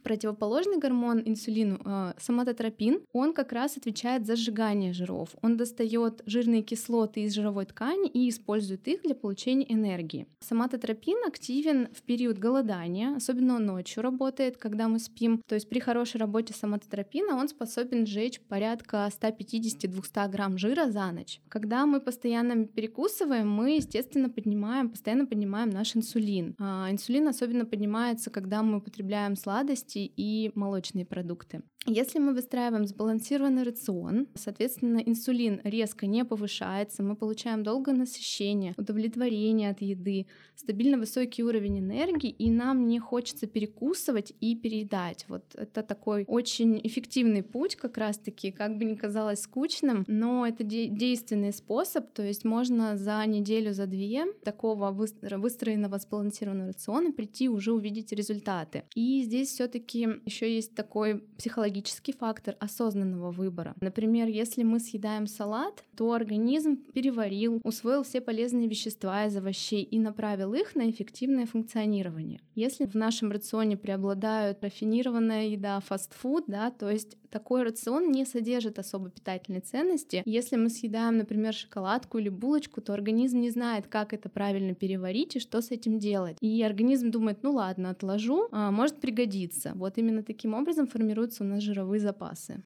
противоположный 0.03 0.77
гормон 0.77 1.21
инсулину, 1.25 1.79
э, 1.83 2.13
соматотропин, 2.19 3.01
он 3.13 3.33
как 3.33 3.51
раз 3.51 3.77
отвечает 3.77 4.25
за 4.25 4.35
сжигание 4.35 4.93
жиров. 4.93 5.29
Он 5.41 5.57
достает 5.57 6.21
жирные 6.25 6.61
кислоты 6.61 7.21
из 7.21 7.33
жировой 7.33 7.65
ткани 7.65 8.09
и 8.09 8.29
использует 8.29 8.87
их 8.87 9.01
для 9.03 9.15
получения 9.15 9.71
энергии. 9.71 10.27
Соматотропин 10.41 11.17
активен 11.27 11.87
в 11.93 12.01
период 12.01 12.37
голодания, 12.37 13.15
особенно 13.15 13.59
ночью 13.59 14.03
работает, 14.03 14.57
когда 14.57 14.87
мы 14.87 14.99
спим. 14.99 15.41
То 15.47 15.55
есть 15.55 15.69
при 15.69 15.79
хорошей 15.79 16.17
работе 16.17 16.53
соматотропина 16.53 17.35
он 17.35 17.47
способен 17.47 18.05
сжечь 18.05 18.41
порядка 18.41 19.09
150-200 19.09 20.29
грамм 20.29 20.57
жира 20.57 20.91
за 20.91 21.11
ночь. 21.11 21.39
Когда 21.49 21.85
мы 21.85 21.99
постоянно 21.99 22.65
перекусываем, 22.65 23.49
мы, 23.49 23.77
естественно, 23.77 24.29
поднимаем, 24.29 24.89
постоянно 24.89 25.25
поднимаем 25.25 25.69
наш 25.69 25.95
инсулин. 25.95 26.55
А 26.59 26.89
инсулин 26.91 27.27
особенно 27.27 27.65
поднимается, 27.65 28.29
когда 28.29 28.61
мы 28.63 28.77
употребляем 28.77 29.35
сладости, 29.35 29.92
сладости 29.93 30.11
и 30.17 30.51
молочные 30.55 31.05
продукты. 31.05 31.61
Если 31.85 32.19
мы 32.19 32.33
выстраиваем 32.33 32.87
сбалансированный 32.87 33.63
рацион, 33.63 34.27
соответственно, 34.35 34.99
инсулин 34.99 35.59
резко 35.65 36.07
не 36.07 36.23
повышается, 36.23 37.03
мы 37.03 37.15
получаем 37.17 37.63
долгое 37.63 37.93
насыщение, 37.93 38.73
удовлетворение 38.77 39.69
от 39.69 39.81
еды, 39.81 40.27
стабильно 40.55 40.97
высокий 40.97 41.43
уровень 41.43 41.79
энергии, 41.79 42.29
и 42.29 42.49
нам 42.49 42.87
не 42.87 42.99
хочется 42.99 43.47
перекусывать 43.47 44.33
и 44.39 44.55
переедать. 44.55 45.25
Вот 45.27 45.43
это 45.55 45.83
такой 45.83 46.23
очень 46.27 46.79
эффективный 46.83 47.43
путь, 47.43 47.75
как 47.75 47.97
раз-таки, 47.97 48.51
как 48.51 48.77
бы 48.77 48.85
ни 48.85 48.95
казалось 48.95 49.41
скучным, 49.41 50.05
но 50.07 50.47
это 50.47 50.63
де- 50.63 50.87
действенный 50.87 51.51
способ, 51.51 52.13
то 52.13 52.23
есть 52.23 52.45
можно 52.45 52.95
за 52.95 53.25
неделю, 53.25 53.73
за 53.73 53.87
две 53.87 54.25
такого 54.45 54.91
выстроенного 54.91 55.97
сбалансированного 55.97 56.67
рациона 56.69 57.11
прийти 57.11 57.49
уже 57.49 57.73
увидеть 57.73 58.13
результаты. 58.13 58.83
И 58.95 59.21
здесь 59.23 59.49
все 59.49 59.67
таки 59.67 59.82
еще 59.91 60.53
есть 60.53 60.75
такой 60.75 61.23
психологический 61.37 62.13
фактор 62.13 62.55
осознанного 62.59 63.31
выбора. 63.31 63.75
Например, 63.81 64.27
если 64.27 64.63
мы 64.63 64.79
съедаем 64.79 65.27
салат, 65.27 65.83
то 65.97 66.13
организм 66.13 66.77
переварил, 66.93 67.59
усвоил 67.63 68.03
все 68.03 68.21
полезные 68.21 68.67
вещества 68.67 69.25
из 69.25 69.35
овощей 69.35 69.83
и 69.83 69.99
направил 69.99 70.53
их 70.53 70.75
на 70.75 70.89
эффективное 70.89 71.45
функционирование. 71.45 72.39
Если 72.55 72.85
в 72.85 72.95
нашем 72.95 73.31
рационе 73.31 73.77
преобладают 73.77 74.63
рафинированная 74.63 75.47
еда, 75.47 75.79
фастфуд, 75.79 76.45
да, 76.47 76.71
то 76.71 76.89
есть 76.89 77.17
такой 77.33 77.63
рацион 77.63 78.11
не 78.11 78.25
содержит 78.25 78.77
особо 78.77 79.09
питательной 79.09 79.61
ценности. 79.61 80.21
Если 80.23 80.55
мы 80.55 80.69
съедаем, 80.69 81.17
например, 81.17 81.51
шоколадку 81.55 82.19
или 82.19 82.29
булочку, 82.29 82.79
то 82.79 82.93
организм 82.93 83.39
не 83.39 83.49
знает, 83.49 83.87
как 83.87 84.13
это 84.13 84.29
правильно 84.29 84.75
переварить 84.75 85.35
и 85.35 85.39
что 85.39 85.59
с 85.61 85.71
этим 85.71 85.97
делать. 85.97 86.37
И 86.41 86.61
организм 86.61 87.09
думает, 87.09 87.41
ну 87.41 87.53
ладно, 87.53 87.89
отложу, 87.89 88.49
а, 88.51 88.69
может 88.69 89.01
пригодиться. 89.01 89.71
Вот 89.75 89.97
именно 89.97 90.21
таким 90.21 90.53
образом 90.53 90.85
формируются 90.85 91.43
у 91.43 91.47
нас 91.47 91.63
жировые 91.63 91.99
запасы. 91.99 92.63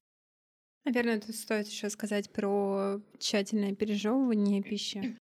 Наверное, 0.84 1.18
тут 1.18 1.34
стоит 1.34 1.66
еще 1.66 1.88
сказать 1.88 2.30
про 2.30 3.00
тщательное 3.18 3.74
пережевывание 3.74 4.62
пищи. 4.62 5.16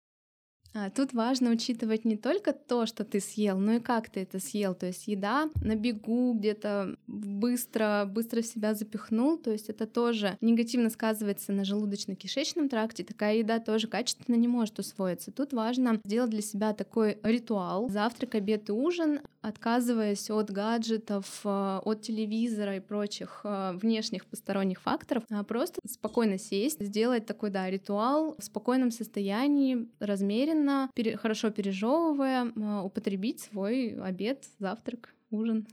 А, 0.78 0.90
тут 0.90 1.14
важно 1.14 1.50
учитывать 1.50 2.04
не 2.04 2.18
только 2.18 2.52
то, 2.52 2.84
что 2.84 3.02
ты 3.04 3.18
съел, 3.18 3.58
но 3.58 3.74
и 3.74 3.80
как 3.80 4.10
ты 4.10 4.20
это 4.20 4.38
съел. 4.38 4.74
То 4.74 4.84
есть 4.84 5.08
еда 5.08 5.48
на 5.62 5.74
бегу, 5.74 6.34
где-то 6.34 6.96
быстро, 7.06 8.06
быстро 8.06 8.42
в 8.42 8.46
себя 8.46 8.74
запихнул. 8.74 9.38
То 9.38 9.52
есть 9.52 9.70
это 9.70 9.86
тоже 9.86 10.36
негативно 10.42 10.90
сказывается 10.90 11.52
на 11.52 11.62
желудочно-кишечном 11.62 12.68
тракте. 12.68 13.04
Такая 13.04 13.36
еда 13.36 13.58
тоже 13.58 13.88
качественно 13.88 14.36
не 14.36 14.48
может 14.48 14.78
усвоиться. 14.78 15.32
Тут 15.32 15.54
важно 15.54 15.98
сделать 16.04 16.30
для 16.30 16.42
себя 16.42 16.74
такой 16.74 17.18
ритуал. 17.22 17.88
Завтрак, 17.88 18.34
обед 18.34 18.68
и 18.68 18.72
ужин 18.72 19.20
отказываясь 19.46 20.28
от 20.28 20.50
гаджетов, 20.50 21.42
э, 21.44 21.80
от 21.84 22.02
телевизора 22.02 22.76
и 22.76 22.80
прочих 22.80 23.42
э, 23.44 23.78
внешних 23.80 24.26
посторонних 24.26 24.80
факторов, 24.80 25.22
а 25.30 25.44
просто 25.44 25.80
спокойно 25.86 26.36
сесть, 26.36 26.84
сделать 26.84 27.26
такой, 27.26 27.50
да, 27.50 27.70
ритуал 27.70 28.34
в 28.36 28.42
спокойном 28.42 28.90
состоянии, 28.90 29.88
размеренно, 30.00 30.90
пере, 30.94 31.16
хорошо 31.16 31.50
пережевывая, 31.50 32.46
э, 32.46 32.80
употребить 32.82 33.40
свой 33.40 33.96
обед, 34.02 34.44
завтрак, 34.58 35.14
ужин. 35.30 35.68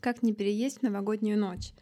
Как 0.00 0.22
не 0.22 0.34
переесть 0.34 0.80
в 0.80 0.82
новогоднюю 0.82 1.38
ночь? 1.38 1.72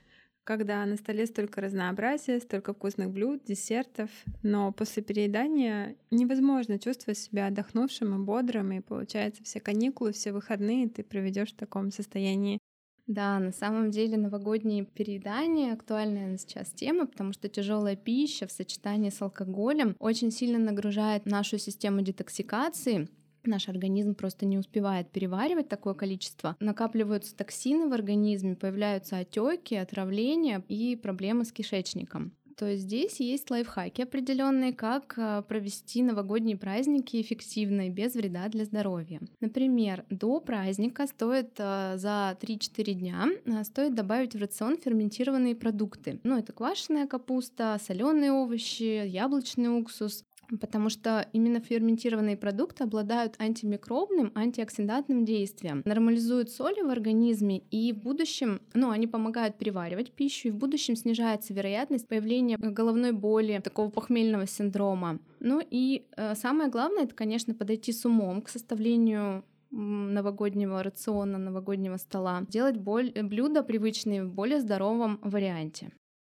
Когда 0.44 0.84
на 0.86 0.96
столе 0.96 1.26
столько 1.26 1.60
разнообразия, 1.60 2.40
столько 2.40 2.74
вкусных 2.74 3.10
блюд, 3.10 3.44
десертов, 3.44 4.10
но 4.42 4.72
после 4.72 5.02
переедания 5.02 5.96
невозможно 6.10 6.78
чувствовать 6.78 7.18
себя 7.18 7.46
отдохнувшим 7.46 8.14
и 8.20 8.24
бодрым, 8.24 8.72
и 8.72 8.80
получается 8.80 9.44
все 9.44 9.60
каникулы, 9.60 10.12
все 10.12 10.32
выходные 10.32 10.88
ты 10.88 11.04
проведешь 11.04 11.52
в 11.52 11.56
таком 11.56 11.90
состоянии. 11.90 12.58
Да, 13.06 13.38
на 13.40 13.52
самом 13.52 13.90
деле 13.90 14.16
новогодние 14.16 14.84
переедания 14.84 15.72
актуальная 15.72 16.36
сейчас 16.38 16.70
тема, 16.72 17.06
потому 17.06 17.32
что 17.32 17.48
тяжелая 17.48 17.96
пища 17.96 18.46
в 18.46 18.52
сочетании 18.52 19.10
с 19.10 19.20
алкоголем 19.20 19.96
очень 19.98 20.30
сильно 20.30 20.58
нагружает 20.58 21.26
нашу 21.26 21.58
систему 21.58 22.02
детоксикации, 22.02 23.08
Наш 23.44 23.68
организм 23.68 24.14
просто 24.14 24.46
не 24.46 24.58
успевает 24.58 25.10
переваривать 25.10 25.68
такое 25.68 25.94
количество. 25.94 26.56
Накапливаются 26.60 27.36
токсины 27.36 27.88
в 27.88 27.92
организме, 27.92 28.56
появляются 28.56 29.18
отеки, 29.18 29.74
отравления 29.74 30.62
и 30.68 30.96
проблемы 30.96 31.44
с 31.44 31.52
кишечником. 31.52 32.32
То 32.56 32.66
есть 32.68 32.82
здесь 32.82 33.20
есть 33.20 33.50
лайфхаки 33.50 34.02
определенные, 34.02 34.72
как 34.72 35.14
а, 35.16 35.42
провести 35.42 36.02
новогодние 36.02 36.56
праздники 36.56 37.20
эффективно 37.20 37.88
и 37.88 37.90
без 37.90 38.14
вреда 38.14 38.48
для 38.48 38.64
здоровья. 38.64 39.20
Например, 39.40 40.04
до 40.10 40.40
праздника 40.40 41.06
стоит 41.06 41.54
а, 41.58 41.96
за 41.96 42.36
3-4 42.40 42.92
дня 42.92 43.28
а, 43.46 43.64
стоит 43.64 43.94
добавить 43.94 44.34
в 44.34 44.38
рацион 44.38 44.76
ферментированные 44.76 45.56
продукты. 45.56 46.20
Ну, 46.22 46.38
это 46.38 46.52
квашеная 46.52 47.06
капуста, 47.06 47.78
соленые 47.84 48.32
овощи, 48.32 49.06
яблочный 49.06 49.76
уксус, 49.80 50.24
потому 50.60 50.88
что 50.88 51.28
именно 51.32 51.60
ферментированные 51.60 52.36
продукты 52.36 52.84
обладают 52.84 53.34
антимикробным, 53.38 54.32
антиоксидантным 54.34 55.24
действием, 55.24 55.82
нормализуют 55.84 56.50
соли 56.50 56.82
в 56.82 56.90
организме 56.90 57.58
и 57.70 57.92
в 57.92 57.98
будущем, 58.02 58.60
ну, 58.74 58.90
они 58.90 59.06
помогают 59.06 59.58
переваривать 59.58 60.12
пищу, 60.12 60.48
и 60.48 60.50
в 60.50 60.56
будущем 60.56 60.96
снижается 60.96 61.54
вероятность 61.54 62.08
появления 62.08 62.56
головной 62.58 63.12
боли, 63.12 63.60
такого 63.62 63.90
похмельного 63.90 64.46
синдрома. 64.46 65.18
Ну 65.40 65.62
и 65.68 66.06
э, 66.16 66.34
самое 66.34 66.70
главное, 66.70 67.04
это, 67.04 67.14
конечно, 67.14 67.54
подойти 67.54 67.92
с 67.92 68.04
умом 68.04 68.42
к 68.42 68.48
составлению 68.48 69.44
новогоднего 69.72 70.82
рациона, 70.82 71.38
новогоднего 71.38 71.96
стола, 71.96 72.44
делать 72.48 72.76
боль, 72.76 73.10
блюда 73.22 73.62
привычные 73.62 74.24
в 74.24 74.32
более 74.32 74.60
здоровом 74.60 75.18
варианте. 75.22 75.92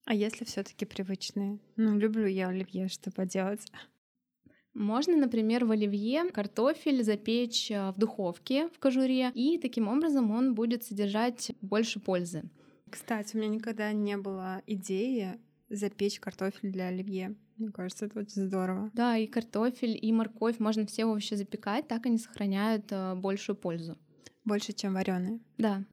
А 0.05 0.15
если 0.15 0.45
все-таки 0.45 0.85
привычные? 0.85 1.59
Ну, 1.77 1.97
люблю 1.97 2.27
я 2.27 2.49
оливье, 2.49 2.89
что 2.89 3.11
поделать. 3.11 3.71
Можно, 4.75 5.17
например, 5.17 5.65
в 5.65 5.71
оливье 5.71 6.25
картофель 6.31 7.03
запечь 7.03 7.71
э, 7.71 7.91
в 7.91 7.99
духовке 7.99 8.69
в 8.69 8.79
кожуре, 8.79 9.31
и 9.35 9.59
таким 9.59 9.89
образом 9.89 10.31
он 10.31 10.55
будет 10.55 10.83
содержать 10.83 11.53
больше 11.61 12.01
пользы. 12.01 12.45
Кстати, 12.91 13.37
у 13.37 13.39
меня 13.39 13.49
никогда 13.49 13.93
не 13.93 14.17
было 14.17 14.63
идеи 14.67 15.39
запечь 15.69 16.21
картофель 16.21 16.71
для 16.71 16.89
оливье. 16.89 17.35
Мне 17.57 17.71
кажется, 17.71 18.07
это 18.07 18.21
очень 18.21 18.47
здорово. 18.47 18.91
Да, 18.95 19.17
и 19.17 19.27
картофель, 19.27 19.99
и 20.01 20.13
морковь, 20.13 20.59
можно 20.59 20.87
все 20.87 21.05
овощи 21.05 21.35
запекать, 21.35 21.87
так 21.87 22.07
они 22.07 22.19
сохраняют 22.19 22.87
э, 22.91 23.15
большую 23.15 23.57
пользу. 23.57 23.99
Больше, 24.45 24.73
чем 24.73 24.95
вареные. 24.95 25.41
Да. 25.59 25.85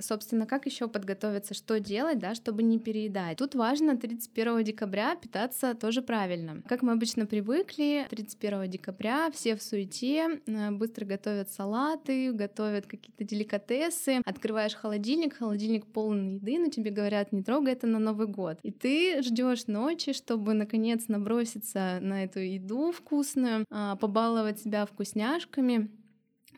Собственно, 0.00 0.46
как 0.46 0.66
еще 0.66 0.88
подготовиться, 0.88 1.54
что 1.54 1.80
делать, 1.80 2.18
да, 2.18 2.34
чтобы 2.34 2.62
не 2.62 2.78
переедать? 2.78 3.38
Тут 3.38 3.54
важно 3.54 3.96
31 3.96 4.64
декабря 4.64 5.16
питаться 5.16 5.74
тоже 5.74 6.02
правильно. 6.02 6.62
Как 6.68 6.82
мы 6.82 6.92
обычно 6.92 7.26
привыкли, 7.26 8.06
31 8.10 8.70
декабря 8.70 9.30
все 9.32 9.56
в 9.56 9.62
суете, 9.62 10.40
э, 10.46 10.70
быстро 10.70 11.04
готовят 11.04 11.50
салаты, 11.50 12.32
готовят 12.32 12.86
какие-то 12.86 13.24
деликатесы, 13.24 14.20
открываешь 14.24 14.74
холодильник, 14.74 15.36
холодильник 15.36 15.86
полный 15.86 16.34
еды, 16.34 16.58
но 16.58 16.68
тебе 16.68 16.90
говорят, 16.90 17.32
не 17.32 17.42
трогай 17.42 17.72
это 17.72 17.86
на 17.86 17.98
Новый 17.98 18.26
год. 18.26 18.58
И 18.62 18.70
ты 18.70 19.22
ждешь 19.22 19.66
ночи, 19.66 20.12
чтобы 20.12 20.54
наконец 20.54 21.08
наброситься 21.08 21.98
на 22.00 22.24
эту 22.24 22.40
еду 22.40 22.92
вкусную, 22.92 23.64
а, 23.70 23.96
побаловать 23.96 24.60
себя 24.60 24.86
вкусняшками. 24.86 25.90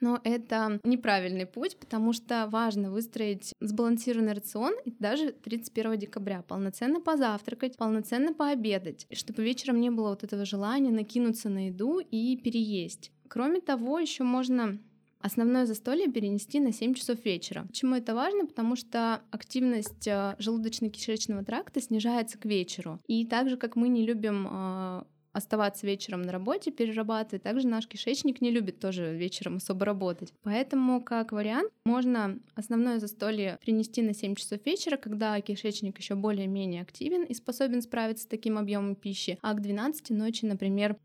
Но 0.01 0.21
это 0.25 0.81
неправильный 0.85 1.47
путь, 1.47 1.77
потому 1.79 2.13
что 2.13 2.47
важно 2.51 2.91
выстроить 2.91 3.53
сбалансированный 3.61 4.33
рацион 4.33 4.75
и 4.85 4.93
даже 4.99 5.33
31 5.33 5.99
декабря 5.99 6.43
полноценно 6.43 7.01
позавтракать, 7.01 7.77
полноценно 7.77 8.33
пообедать, 8.33 9.07
чтобы 9.13 9.45
вечером 9.45 9.81
не 9.81 9.91
было 9.91 10.11
вот 10.11 10.25
этого 10.25 10.45
желания 10.45 10.91
накинуться 10.91 11.49
на 11.49 11.67
еду 11.69 12.01
и 12.01 12.37
переесть. 12.37 13.13
Кроме 13.29 13.61
того, 13.61 13.99
еще 13.99 14.25
можно 14.25 14.79
основное 15.21 15.67
застолье 15.67 16.11
перенести 16.11 16.61
на 16.61 16.73
7 16.73 16.95
часов 16.95 17.25
вечера. 17.25 17.65
Почему 17.67 17.95
это 17.95 18.15
важно? 18.15 18.47
Потому 18.47 18.75
что 18.75 19.21
активность 19.31 20.07
э, 20.07 20.35
желудочно-кишечного 20.39 21.45
тракта 21.45 21.81
снижается 21.81 22.39
к 22.39 22.47
вечеру. 22.47 22.99
И 23.07 23.27
так 23.27 23.49
же, 23.49 23.57
как 23.57 23.77
мы 23.77 23.89
не 23.89 24.05
любим 24.07 24.49
э, 24.51 25.03
оставаться 25.33 25.87
вечером 25.87 26.23
на 26.23 26.33
работе, 26.33 26.71
перерабатывать. 26.71 27.43
Также 27.43 27.69
наш 27.69 27.87
кишечник 27.87 28.41
не 28.41 28.51
любит 28.51 28.81
тоже 28.81 29.15
вечером 29.15 29.57
особо 29.57 29.85
работать. 29.85 30.33
Поэтому, 30.43 31.03
как 31.03 31.33
вариант, 31.33 31.71
можно 31.85 32.39
основное 32.55 32.99
застолье 32.99 33.59
принести 33.61 34.03
на 34.03 34.15
7 34.15 34.35
часов 34.35 34.65
вечера, 34.65 34.97
когда 34.97 35.41
кишечник 35.41 35.99
еще 35.99 36.15
более-менее 36.15 36.83
активен 36.83 37.25
и 37.25 37.35
способен 37.35 37.83
справиться 37.83 38.25
с 38.25 38.27
таким 38.27 38.59
объемом 38.59 38.95
пищи, 38.95 39.39
а 39.43 39.55
к 39.55 39.61
12 39.61 40.11
ночи, 40.11 40.45
например, 40.45 40.97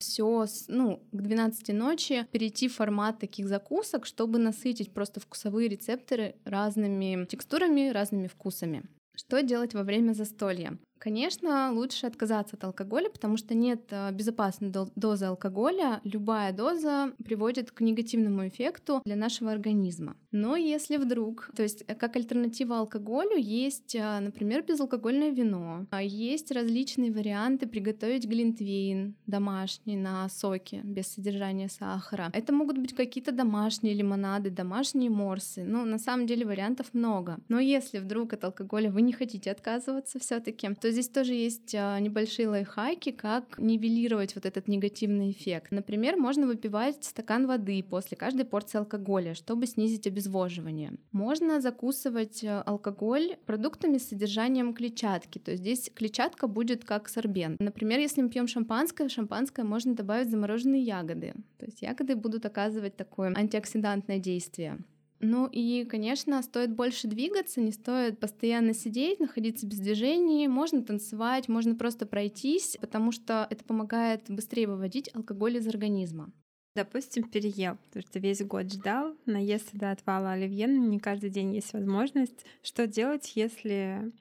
все, 0.00 0.46
ну, 0.68 1.02
к 1.12 1.22
12 1.22 1.74
ночи 1.74 2.26
перейти 2.32 2.68
в 2.68 2.74
формат 2.74 3.18
таких 3.18 3.48
закусок, 3.48 4.06
чтобы 4.06 4.38
насытить 4.38 4.94
просто 4.94 5.20
вкусовые 5.20 5.68
рецепторы 5.68 6.36
разными 6.44 7.26
текстурами, 7.26 7.90
разными 7.90 8.26
вкусами. 8.26 8.84
Что 9.14 9.42
делать 9.42 9.74
во 9.74 9.82
время 9.82 10.14
застолья? 10.14 10.78
Конечно, 11.00 11.72
лучше 11.72 12.06
отказаться 12.06 12.56
от 12.56 12.64
алкоголя, 12.64 13.08
потому 13.08 13.38
что 13.38 13.54
нет 13.54 13.80
э, 13.88 14.12
безопасной 14.12 14.70
дозы 14.96 15.24
алкоголя. 15.24 16.02
Любая 16.04 16.52
доза 16.52 17.14
приводит 17.24 17.70
к 17.70 17.80
негативному 17.80 18.46
эффекту 18.46 19.00
для 19.06 19.16
нашего 19.16 19.50
организма. 19.50 20.14
Но 20.32 20.56
если 20.56 20.96
вдруг, 20.96 21.50
то 21.56 21.62
есть 21.62 21.84
э, 21.86 21.94
как 21.94 22.16
альтернатива 22.16 22.78
алкоголю 22.78 23.36
есть, 23.36 23.94
э, 23.94 24.20
например, 24.20 24.62
безалкогольное 24.62 25.30
вино, 25.30 25.86
а 25.90 26.02
есть 26.02 26.50
различные 26.52 27.12
варианты 27.12 27.66
приготовить 27.66 28.26
глинтвейн 28.26 29.14
домашний 29.26 29.96
на 29.96 30.28
соке 30.28 30.80
без 30.84 31.08
содержания 31.08 31.68
сахара. 31.68 32.30
Это 32.32 32.52
могут 32.52 32.78
быть 32.78 32.94
какие-то 32.94 33.32
домашние 33.32 33.94
лимонады, 33.94 34.50
домашние 34.50 35.10
морсы. 35.10 35.64
Ну, 35.64 35.84
на 35.84 35.98
самом 35.98 36.26
деле 36.26 36.46
вариантов 36.46 36.86
много. 36.92 37.38
Но 37.48 37.58
если 37.58 37.98
вдруг 37.98 38.32
от 38.32 38.44
алкоголя 38.44 38.90
вы 38.90 39.02
не 39.02 39.12
хотите 39.12 39.50
отказываться 39.50 40.18
все-таки, 40.18 40.68
то 40.80 40.90
здесь 40.90 41.08
тоже 41.08 41.34
есть 41.34 41.74
а, 41.74 41.98
небольшие 41.98 42.48
лайфхаки, 42.48 43.10
как 43.10 43.58
нивелировать 43.58 44.34
вот 44.34 44.46
этот 44.46 44.68
негативный 44.68 45.30
эффект. 45.30 45.72
Например, 45.72 46.16
можно 46.16 46.46
выпивать 46.46 47.04
стакан 47.04 47.46
воды 47.46 47.82
после 47.82 48.16
каждой 48.16 48.44
порции 48.44 48.78
алкоголя, 48.78 49.34
чтобы 49.34 49.66
снизить 49.66 50.06
обезвоживание. 50.20 50.92
Можно 51.12 51.60
закусывать 51.60 52.44
а, 52.44 52.62
алкоголь 52.62 53.36
продуктами 53.46 53.98
с 53.98 54.08
содержанием 54.08 54.74
клетчатки, 54.74 55.38
то 55.38 55.50
есть 55.50 55.62
здесь 55.62 55.90
клетчатка 55.94 56.46
будет 56.46 56.84
как 56.84 57.08
сорбент. 57.08 57.60
Например, 57.60 57.98
если 57.98 58.22
мы 58.22 58.28
пьем 58.28 58.46
шампанское, 58.46 59.08
в 59.08 59.12
шампанское 59.12 59.64
можно 59.64 59.94
добавить 59.94 60.30
замороженные 60.30 60.82
ягоды, 60.82 61.34
то 61.58 61.66
есть 61.66 61.82
ягоды 61.82 62.14
будут 62.14 62.44
оказывать 62.46 62.96
такое 62.96 63.32
антиоксидантное 63.34 64.18
действие. 64.18 64.78
Ну 65.22 65.46
и, 65.52 65.84
конечно, 65.84 66.42
стоит 66.42 66.74
больше 66.74 67.06
двигаться, 67.06 67.60
не 67.60 67.72
стоит 67.72 68.18
постоянно 68.18 68.72
сидеть, 68.72 69.20
находиться 69.20 69.66
без 69.66 69.78
движения, 69.78 70.48
можно 70.48 70.82
танцевать, 70.82 71.46
можно 71.46 71.74
просто 71.74 72.06
пройтись, 72.06 72.78
потому 72.80 73.12
что 73.12 73.46
это 73.50 73.62
помогает 73.64 74.22
быстрее 74.28 74.66
выводить 74.66 75.10
алкоголь 75.14 75.58
из 75.58 75.66
организма. 75.66 76.32
Допустим, 76.76 77.24
переел, 77.24 77.76
потому 77.88 78.06
что 78.06 78.18
весь 78.20 78.42
год 78.42 78.72
ждал, 78.72 79.16
наесться 79.26 79.76
до 79.76 79.90
отвала 79.90 80.32
оливье, 80.32 80.68
но 80.68 80.86
не 80.86 81.00
каждый 81.00 81.30
день 81.30 81.54
есть 81.54 81.72
возможность. 81.72 82.44
Что 82.62 82.86
делать, 82.86 83.32
если 83.34 84.12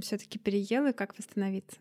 все 0.00 0.18
таки 0.18 0.38
переел 0.38 0.86
и 0.86 0.92
как 0.92 1.16
восстановиться? 1.16 1.76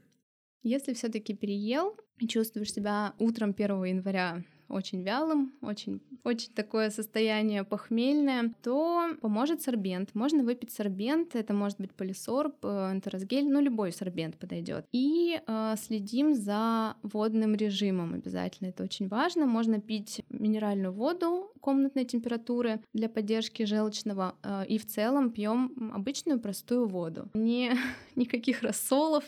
Если 0.62 0.94
все 0.94 1.10
таки 1.10 1.34
переел 1.34 1.98
и 2.20 2.28
чувствуешь 2.28 2.72
себя 2.72 3.16
утром 3.18 3.56
1 3.58 3.84
января 3.84 4.44
очень 4.72 5.04
вялым, 5.04 5.54
очень, 5.62 6.02
очень 6.24 6.54
такое 6.54 6.90
состояние 6.90 7.64
похмельное, 7.64 8.54
то 8.64 9.10
поможет 9.22 9.62
сорбент. 9.62 10.16
Можно 10.16 10.44
выпить 10.44 10.72
сорбент, 10.72 11.36
это 11.36 11.54
может 11.54 11.80
быть 11.80 11.94
полисорб, 11.94 12.56
э, 12.64 12.92
энтеросгель, 12.92 13.50
ну 13.50 13.62
любой 13.62 13.92
сорбент 13.92 14.38
подойдет. 14.38 14.86
И 14.92 15.40
э, 15.46 15.76
следим 15.78 16.34
за 16.34 16.96
водным 17.04 17.56
режимом 17.56 18.14
обязательно, 18.14 18.70
это 18.70 18.84
очень 18.84 19.08
важно. 19.08 19.46
Можно 19.46 19.80
пить 19.80 20.24
минеральную 20.30 20.94
воду 20.94 21.52
комнатной 21.60 22.06
температуры 22.06 22.82
для 22.94 23.10
поддержки 23.10 23.64
желчного 23.64 24.36
э, 24.44 24.66
и 24.68 24.78
в 24.78 24.86
целом 24.86 25.32
пьем 25.32 25.92
обычную 25.94 26.40
простую 26.40 26.88
воду. 26.88 27.30
Не 27.34 27.74
никаких 28.16 28.62
рассолов, 28.62 29.24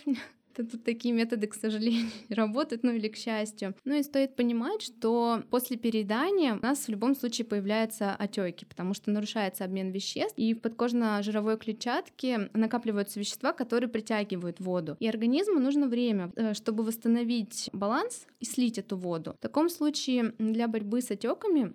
Тут 0.55 0.83
такие 0.83 1.13
методы, 1.13 1.47
к 1.47 1.53
сожалению, 1.53 2.09
работают, 2.29 2.83
ну 2.83 2.91
или 2.91 3.07
к 3.07 3.15
счастью. 3.15 3.75
Ну 3.85 3.95
и 3.95 4.03
стоит 4.03 4.35
понимать, 4.35 4.81
что 4.81 5.43
после 5.49 5.77
переедания 5.77 6.55
у 6.55 6.61
нас 6.61 6.85
в 6.85 6.89
любом 6.89 7.15
случае 7.15 7.45
появляются 7.45 8.15
отеки, 8.15 8.65
потому 8.65 8.93
что 8.93 9.11
нарушается 9.11 9.65
обмен 9.65 9.91
веществ, 9.91 10.37
и 10.37 10.53
в 10.53 10.59
подкожно-жировой 10.59 11.57
клетчатке 11.57 12.49
накапливаются 12.53 13.19
вещества, 13.19 13.53
которые 13.53 13.89
притягивают 13.89 14.59
воду. 14.59 14.97
И 14.99 15.07
организму 15.07 15.59
нужно 15.59 15.87
время, 15.87 16.31
э, 16.35 16.53
чтобы 16.53 16.83
восстановить 16.83 17.69
баланс 17.73 18.27
и 18.39 18.45
слить 18.45 18.77
эту 18.77 18.97
воду. 18.97 19.35
В 19.39 19.41
таком 19.41 19.69
случае 19.69 20.33
для 20.37 20.67
борьбы 20.67 21.01
с 21.01 21.11
отеками 21.11 21.73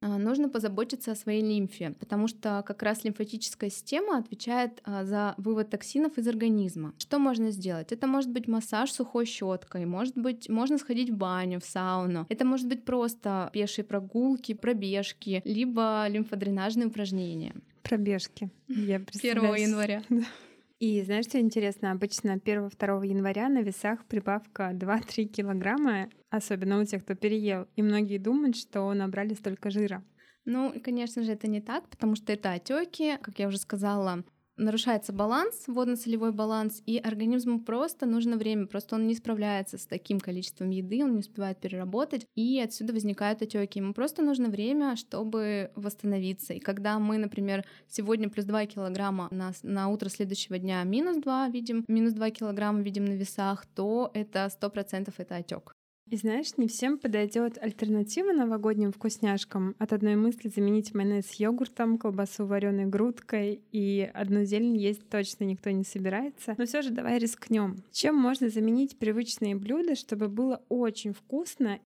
нужно 0.00 0.48
позаботиться 0.48 1.12
о 1.12 1.16
своей 1.16 1.42
лимфе, 1.42 1.94
потому 1.98 2.28
что 2.28 2.62
как 2.66 2.82
раз 2.82 3.04
лимфатическая 3.04 3.70
система 3.70 4.18
отвечает 4.18 4.80
а, 4.84 5.04
за 5.04 5.34
вывод 5.38 5.70
токсинов 5.70 6.18
из 6.18 6.28
организма. 6.28 6.94
Что 6.98 7.18
можно 7.18 7.50
сделать? 7.50 7.92
Это 7.92 8.06
может 8.06 8.30
быть 8.30 8.46
массаж 8.48 8.92
сухой 8.92 9.26
щеткой, 9.26 9.86
может 9.86 10.16
быть, 10.16 10.48
можно 10.48 10.78
сходить 10.78 11.10
в 11.10 11.16
баню, 11.16 11.60
в 11.60 11.64
сауну. 11.64 12.26
Это 12.28 12.44
может 12.44 12.68
быть 12.68 12.84
просто 12.84 13.50
пешие 13.52 13.84
прогулки, 13.84 14.54
пробежки, 14.54 15.42
либо 15.44 16.06
лимфодренажные 16.08 16.86
упражнения. 16.86 17.54
Пробежки. 17.82 18.50
Я 18.68 18.96
1 19.22 19.54
января. 19.54 20.02
И 20.78 21.02
знаешь, 21.02 21.24
что 21.24 21.40
интересно? 21.40 21.90
Обычно 21.90 22.36
1-2 22.36 23.04
января 23.04 23.48
на 23.48 23.62
весах 23.62 24.06
прибавка 24.06 24.70
2-3 24.72 25.24
килограмма, 25.24 26.08
особенно 26.30 26.80
у 26.80 26.84
тех, 26.84 27.02
кто 27.02 27.16
переел. 27.16 27.66
И 27.74 27.82
многие 27.82 28.18
думают, 28.18 28.56
что 28.56 28.92
набрали 28.94 29.34
столько 29.34 29.70
жира. 29.70 30.04
Ну, 30.44 30.72
конечно 30.82 31.24
же, 31.24 31.32
это 31.32 31.48
не 31.48 31.60
так, 31.60 31.88
потому 31.88 32.14
что 32.14 32.32
это 32.32 32.52
отеки, 32.52 33.16
как 33.20 33.40
я 33.40 33.48
уже 33.48 33.58
сказала, 33.58 34.24
нарушается 34.58 35.12
баланс, 35.12 35.64
водно-солевой 35.66 36.32
баланс, 36.32 36.82
и 36.86 36.98
организму 36.98 37.60
просто 37.60 38.06
нужно 38.06 38.36
время, 38.36 38.66
просто 38.66 38.96
он 38.96 39.06
не 39.06 39.14
справляется 39.14 39.78
с 39.78 39.86
таким 39.86 40.20
количеством 40.20 40.70
еды, 40.70 41.02
он 41.02 41.12
не 41.12 41.20
успевает 41.20 41.58
переработать, 41.58 42.26
и 42.34 42.60
отсюда 42.60 42.92
возникают 42.92 43.42
отеки. 43.42 43.78
Ему 43.78 43.94
просто 43.94 44.22
нужно 44.22 44.48
время, 44.48 44.96
чтобы 44.96 45.70
восстановиться. 45.74 46.54
И 46.54 46.60
когда 46.60 46.98
мы, 46.98 47.18
например, 47.18 47.64
сегодня 47.88 48.28
плюс 48.28 48.44
2 48.44 48.66
килограмма, 48.66 49.28
на, 49.30 49.52
на 49.62 49.88
утро 49.88 50.08
следующего 50.08 50.58
дня 50.58 50.82
минус 50.84 51.18
2 51.18 51.48
видим, 51.48 51.84
минус 51.88 52.12
2 52.12 52.30
килограмма 52.30 52.80
видим 52.82 53.04
на 53.04 53.12
весах, 53.12 53.66
то 53.74 54.10
это 54.14 54.50
100% 54.60 55.12
это 55.16 55.36
отек. 55.36 55.77
И 56.10 56.16
знаешь, 56.16 56.56
не 56.56 56.68
всем 56.68 56.98
подойдет 56.98 57.58
альтернатива 57.60 58.32
новогодним 58.32 58.92
вкусняшкам. 58.92 59.74
От 59.78 59.92
одной 59.92 60.16
мысли 60.16 60.48
заменить 60.48 60.94
майонез 60.94 61.34
йогуртом, 61.34 61.98
колбасу 61.98 62.46
вареной 62.46 62.86
грудкой 62.86 63.60
и 63.72 64.10
одну 64.14 64.44
зелень 64.44 64.78
есть 64.78 65.06
точно 65.10 65.44
никто 65.44 65.70
не 65.70 65.84
собирается. 65.84 66.54
Но 66.56 66.64
все 66.64 66.80
же 66.80 66.90
давай 66.90 67.18
рискнем. 67.18 67.84
Чем 67.92 68.16
можно 68.16 68.48
заменить 68.48 68.98
привычные 68.98 69.54
блюда, 69.54 69.96
чтобы 69.96 70.28
было 70.28 70.62
очень 70.70 71.12
вкусно 71.12 71.78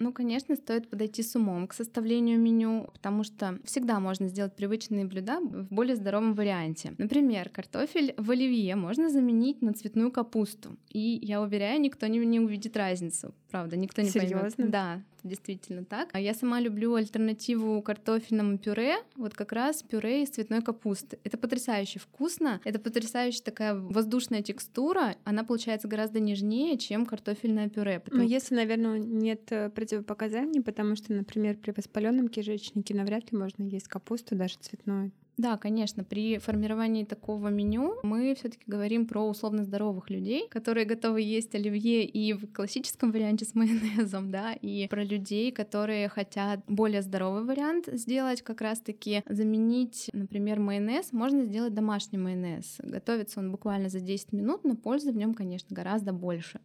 ну, 0.00 0.12
конечно, 0.12 0.54
стоит 0.54 0.88
подойти 0.88 1.22
с 1.22 1.34
умом 1.34 1.66
к 1.66 1.74
составлению 1.74 2.38
меню, 2.38 2.88
потому 2.92 3.24
что 3.24 3.58
всегда 3.64 3.98
можно 3.98 4.28
сделать 4.28 4.54
привычные 4.54 5.04
блюда 5.04 5.40
в 5.40 5.74
более 5.74 5.96
здоровом 5.96 6.34
варианте. 6.34 6.94
Например, 6.98 7.48
картофель 7.48 8.14
в 8.16 8.30
оливье 8.30 8.76
можно 8.76 9.08
заменить 9.08 9.60
на 9.60 9.72
цветную 9.72 10.12
капусту. 10.12 10.76
И 10.88 11.18
я 11.22 11.42
уверяю, 11.42 11.80
никто 11.80 12.06
не, 12.06 12.18
не 12.18 12.40
увидит 12.40 12.76
разницу. 12.76 13.34
Правда, 13.50 13.76
никто 13.76 14.02
не 14.02 14.10
Серьезно? 14.10 14.50
поймет. 14.50 14.70
Да, 14.70 15.02
действительно 15.24 15.84
так. 15.84 16.10
А 16.12 16.20
я 16.20 16.34
сама 16.34 16.60
люблю 16.60 16.94
альтернативу 16.94 17.80
картофельному 17.82 18.58
пюре, 18.58 18.96
вот 19.16 19.34
как 19.34 19.52
раз 19.52 19.82
пюре 19.82 20.22
из 20.22 20.30
цветной 20.30 20.62
капусты. 20.62 21.18
Это 21.24 21.38
потрясающе 21.38 21.98
вкусно, 21.98 22.60
это 22.64 22.78
потрясающе 22.78 23.40
такая 23.42 23.74
воздушная 23.74 24.42
текстура, 24.42 25.16
она 25.24 25.44
получается 25.44 25.88
гораздо 25.88 26.20
нежнее, 26.20 26.76
чем 26.76 27.06
картофельное 27.06 27.68
пюре. 27.68 28.00
Потому... 28.00 28.22
Ну, 28.22 28.28
если, 28.28 28.54
наверное, 28.54 28.98
нет 28.98 29.50
э, 29.50 29.70
противопоказаний, 29.70 30.60
потому 30.60 30.94
что, 30.96 31.12
например, 31.12 31.56
при 31.56 31.72
воспаленном 31.72 32.28
кишечнике 32.28 32.94
навряд 32.94 33.32
ли 33.32 33.38
можно 33.38 33.62
есть 33.62 33.88
капусту, 33.88 34.36
даже 34.36 34.56
цветную. 34.60 35.10
Да, 35.38 35.56
конечно, 35.56 36.02
при 36.02 36.38
формировании 36.38 37.04
такого 37.04 37.46
меню 37.46 37.94
мы 38.02 38.34
все-таки 38.34 38.64
говорим 38.66 39.06
про 39.06 39.24
условно 39.28 39.62
здоровых 39.62 40.10
людей, 40.10 40.48
которые 40.48 40.84
готовы 40.84 41.22
есть 41.22 41.54
оливье 41.54 42.04
и 42.04 42.32
в 42.32 42.52
классическом 42.52 43.12
варианте 43.12 43.44
с 43.44 43.54
майонезом, 43.54 44.32
да, 44.32 44.52
и 44.52 44.88
про 44.88 45.04
людей, 45.04 45.52
которые 45.52 46.08
хотят 46.08 46.60
более 46.66 47.02
здоровый 47.02 47.44
вариант 47.44 47.86
сделать, 47.86 48.42
как 48.42 48.60
раз-таки 48.60 49.22
заменить, 49.28 50.10
например, 50.12 50.58
майонез, 50.58 51.12
можно 51.12 51.44
сделать 51.44 51.72
домашний 51.72 52.18
майонез. 52.18 52.76
Готовится 52.80 53.38
он 53.38 53.52
буквально 53.52 53.90
за 53.90 54.00
10 54.00 54.32
минут, 54.32 54.64
но 54.64 54.74
пользы 54.74 55.12
в 55.12 55.16
нем, 55.16 55.34
конечно, 55.34 55.68
гораздо 55.72 56.12
больше. 56.12 56.58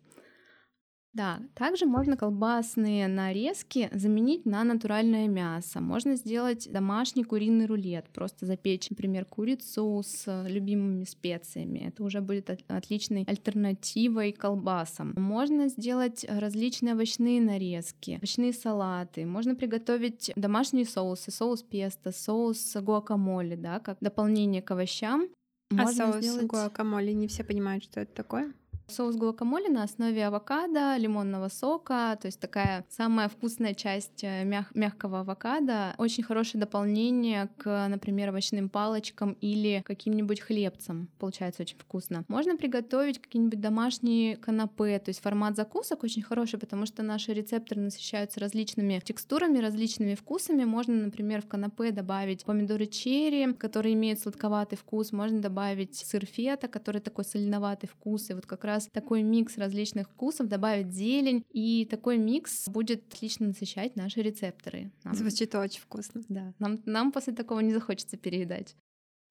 Да, 1.14 1.40
также 1.54 1.86
можно 1.86 2.18
колбасные 2.18 3.08
нарезки 3.08 3.90
заменить 3.94 4.48
на 4.48 4.64
натуральное 4.64 5.28
мясо. 5.28 5.80
Можно 5.80 6.16
сделать 6.16 6.68
домашний 6.72 7.24
куриный 7.24 7.68
рулет, 7.68 8.10
просто 8.12 8.48
запечь, 8.48 8.90
например, 8.90 9.26
курицу 9.26 10.02
с 10.04 10.48
любимыми 10.48 11.04
специями. 11.04 11.86
Это 11.88 12.04
уже 12.04 12.22
будет 12.22 12.50
отличной 12.68 13.26
альтернативой 13.28 14.32
колбасам. 14.32 15.14
Можно 15.16 15.68
сделать 15.68 16.26
различные 16.28 16.96
овощные 16.96 17.42
нарезки, 17.42 18.16
овощные 18.18 18.52
салаты. 18.52 19.26
Можно 19.28 19.54
приготовить 19.54 20.32
домашние 20.36 20.86
соусы, 20.86 21.30
соус 21.30 21.62
песто, 21.62 22.12
соус 22.12 22.76
гуакамоле, 22.82 23.56
да, 23.56 23.80
как 23.80 23.98
дополнение 24.02 24.64
к 24.64 24.72
овощам. 24.72 25.28
А 25.70 25.76
можно 25.76 26.10
а 26.10 26.14
соус 26.14 26.26
сделать... 26.26 26.48
гуакамоле 26.48 27.14
не 27.14 27.28
все 27.28 27.44
понимают, 27.44 27.84
что 27.84 28.00
это 28.00 28.14
такое? 28.16 28.54
Соус 28.88 29.16
гуакамоле 29.16 29.70
на 29.70 29.84
основе 29.84 30.26
авокадо, 30.28 30.98
лимонного 30.98 31.48
сока, 31.48 32.18
то 32.22 32.28
есть 32.28 32.40
такая 32.40 32.86
самая 32.90 33.30
вкусная 33.30 33.74
часть 33.74 34.24
э, 34.24 34.44
мяг- 34.44 34.72
мягкого 34.74 35.22
авокадо. 35.22 35.96
Очень 35.98 36.24
хорошее 36.24 36.60
дополнение 36.60 37.50
к, 37.58 37.88
например, 37.88 38.30
овощным 38.30 38.70
палочкам 38.70 39.38
или 39.40 39.82
каким-нибудь 39.86 40.42
хлебцам. 40.42 41.10
Получается 41.18 41.64
очень 41.64 41.78
вкусно. 41.78 42.26
Можно 42.28 42.58
приготовить 42.58 43.22
какие-нибудь 43.22 43.62
домашние 43.62 44.36
канапе, 44.36 45.00
то 45.00 45.10
есть 45.10 45.22
формат 45.22 45.56
закусок 45.56 46.04
очень 46.04 46.22
хороший, 46.22 46.60
потому 46.60 46.86
что 46.86 47.04
наши 47.04 47.34
рецепторы 47.34 47.82
насыщаются 47.82 48.42
различными 48.42 49.02
текстурами, 49.04 49.60
различными 49.60 50.16
вкусами. 50.16 50.66
Можно, 50.66 50.96
например, 50.96 51.42
в 51.42 51.48
канапе 51.48 51.92
добавить 51.92 52.44
помидоры 52.44 52.86
черри, 52.86 53.54
которые 53.54 53.94
имеют 53.94 54.20
сладковатый 54.20 54.78
вкус. 54.78 55.14
Можно 55.14 55.40
добавить 55.40 55.96
сыр 55.96 56.26
фета, 56.26 56.68
который 56.68 57.00
такой 57.00 57.24
соленоватый 57.24 57.88
вкус. 57.88 58.30
И 58.30 58.34
вот 58.34 58.46
как 58.46 58.66
раз 58.66 58.73
раз 58.74 58.90
такой 58.92 59.22
микс 59.22 59.58
различных 59.58 60.10
вкусов, 60.10 60.48
добавить 60.48 60.92
зелень, 60.92 61.46
и 61.52 61.86
такой 61.90 62.18
микс 62.18 62.68
будет 62.68 63.06
отлично 63.14 63.48
насыщать 63.48 63.96
наши 63.96 64.22
рецепторы. 64.22 64.92
Нам... 65.04 65.16
Звучит 65.16 65.54
очень 65.56 65.82
вкусно. 65.82 66.22
Да, 66.28 66.54
нам, 66.60 66.82
нам 66.86 67.12
после 67.12 67.34
такого 67.34 67.60
не 67.60 67.74
захочется 67.74 68.18
переедать. 68.18 68.76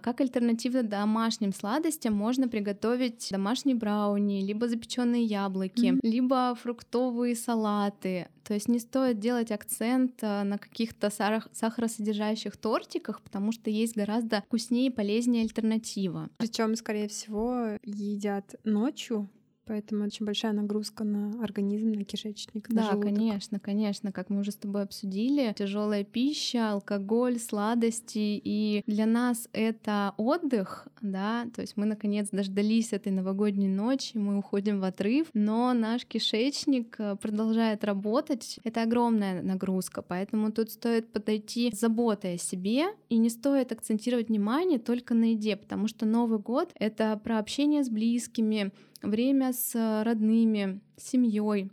Как 0.02 0.20
альтернатива 0.20 0.82
домашним 0.82 1.52
сладостям 1.52 2.14
можно 2.14 2.48
приготовить 2.48 3.28
домашние 3.30 3.76
брауни, 3.76 4.44
либо 4.44 4.68
запеченные 4.68 5.22
яблоки, 5.22 5.86
mm-hmm. 5.86 6.00
либо 6.02 6.56
фруктовые 6.60 7.36
салаты. 7.36 8.26
То 8.44 8.54
есть 8.54 8.68
не 8.68 8.80
стоит 8.80 9.20
делать 9.20 9.52
акцент 9.52 10.22
э, 10.22 10.42
на 10.42 10.58
каких-то 10.58 11.10
сахаросодержащих 11.52 12.56
тортиках, 12.56 13.22
потому 13.22 13.52
что 13.52 13.70
есть 13.70 13.96
гораздо 13.96 14.42
вкуснее 14.42 14.88
и 14.88 14.90
полезнее 14.90 15.44
альтернатива. 15.44 16.28
Причем, 16.38 16.74
скорее 16.74 17.08
всего, 17.08 17.78
едят 17.84 18.56
ночью, 18.64 19.30
Поэтому 19.72 20.04
очень 20.04 20.26
большая 20.26 20.52
нагрузка 20.52 21.02
на 21.02 21.42
организм, 21.42 21.92
на 21.92 22.04
кишечник. 22.04 22.68
Да, 22.68 22.74
на 22.74 22.90
желудок. 22.90 23.04
конечно, 23.06 23.58
конечно, 23.58 24.12
как 24.12 24.28
мы 24.28 24.40
уже 24.40 24.52
с 24.52 24.56
тобой 24.56 24.82
обсудили, 24.82 25.54
тяжелая 25.56 26.04
пища, 26.04 26.72
алкоголь, 26.72 27.38
сладости, 27.38 28.38
и 28.44 28.82
для 28.86 29.06
нас 29.06 29.48
это 29.54 30.12
отдых, 30.18 30.88
да, 31.00 31.46
то 31.54 31.62
есть 31.62 31.78
мы 31.78 31.86
наконец 31.86 32.28
дождались 32.30 32.92
этой 32.92 33.12
новогодней 33.12 33.68
ночи, 33.68 34.18
мы 34.18 34.36
уходим 34.36 34.78
в 34.78 34.84
отрыв, 34.84 35.28
но 35.32 35.72
наш 35.72 36.04
кишечник 36.04 36.96
э, 36.98 37.16
продолжает 37.16 37.82
работать, 37.82 38.60
это 38.64 38.82
огромная 38.82 39.40
нагрузка, 39.40 40.02
поэтому 40.02 40.52
тут 40.52 40.70
стоит 40.70 41.10
подойти 41.10 41.72
с 41.72 41.80
заботой 41.80 42.34
о 42.34 42.38
себе 42.38 42.88
и 43.08 43.16
не 43.16 43.30
стоит 43.30 43.72
акцентировать 43.72 44.28
внимание 44.28 44.78
только 44.78 45.14
на 45.14 45.30
еде, 45.30 45.56
потому 45.56 45.88
что 45.88 46.04
Новый 46.04 46.40
год— 46.40 46.72
это 46.74 47.18
про 47.24 47.38
общение 47.38 47.82
с 47.82 47.88
близкими, 47.88 48.70
время 49.02 49.52
с 49.52 50.02
родными, 50.04 50.80
с 50.96 51.10
семьей. 51.10 51.70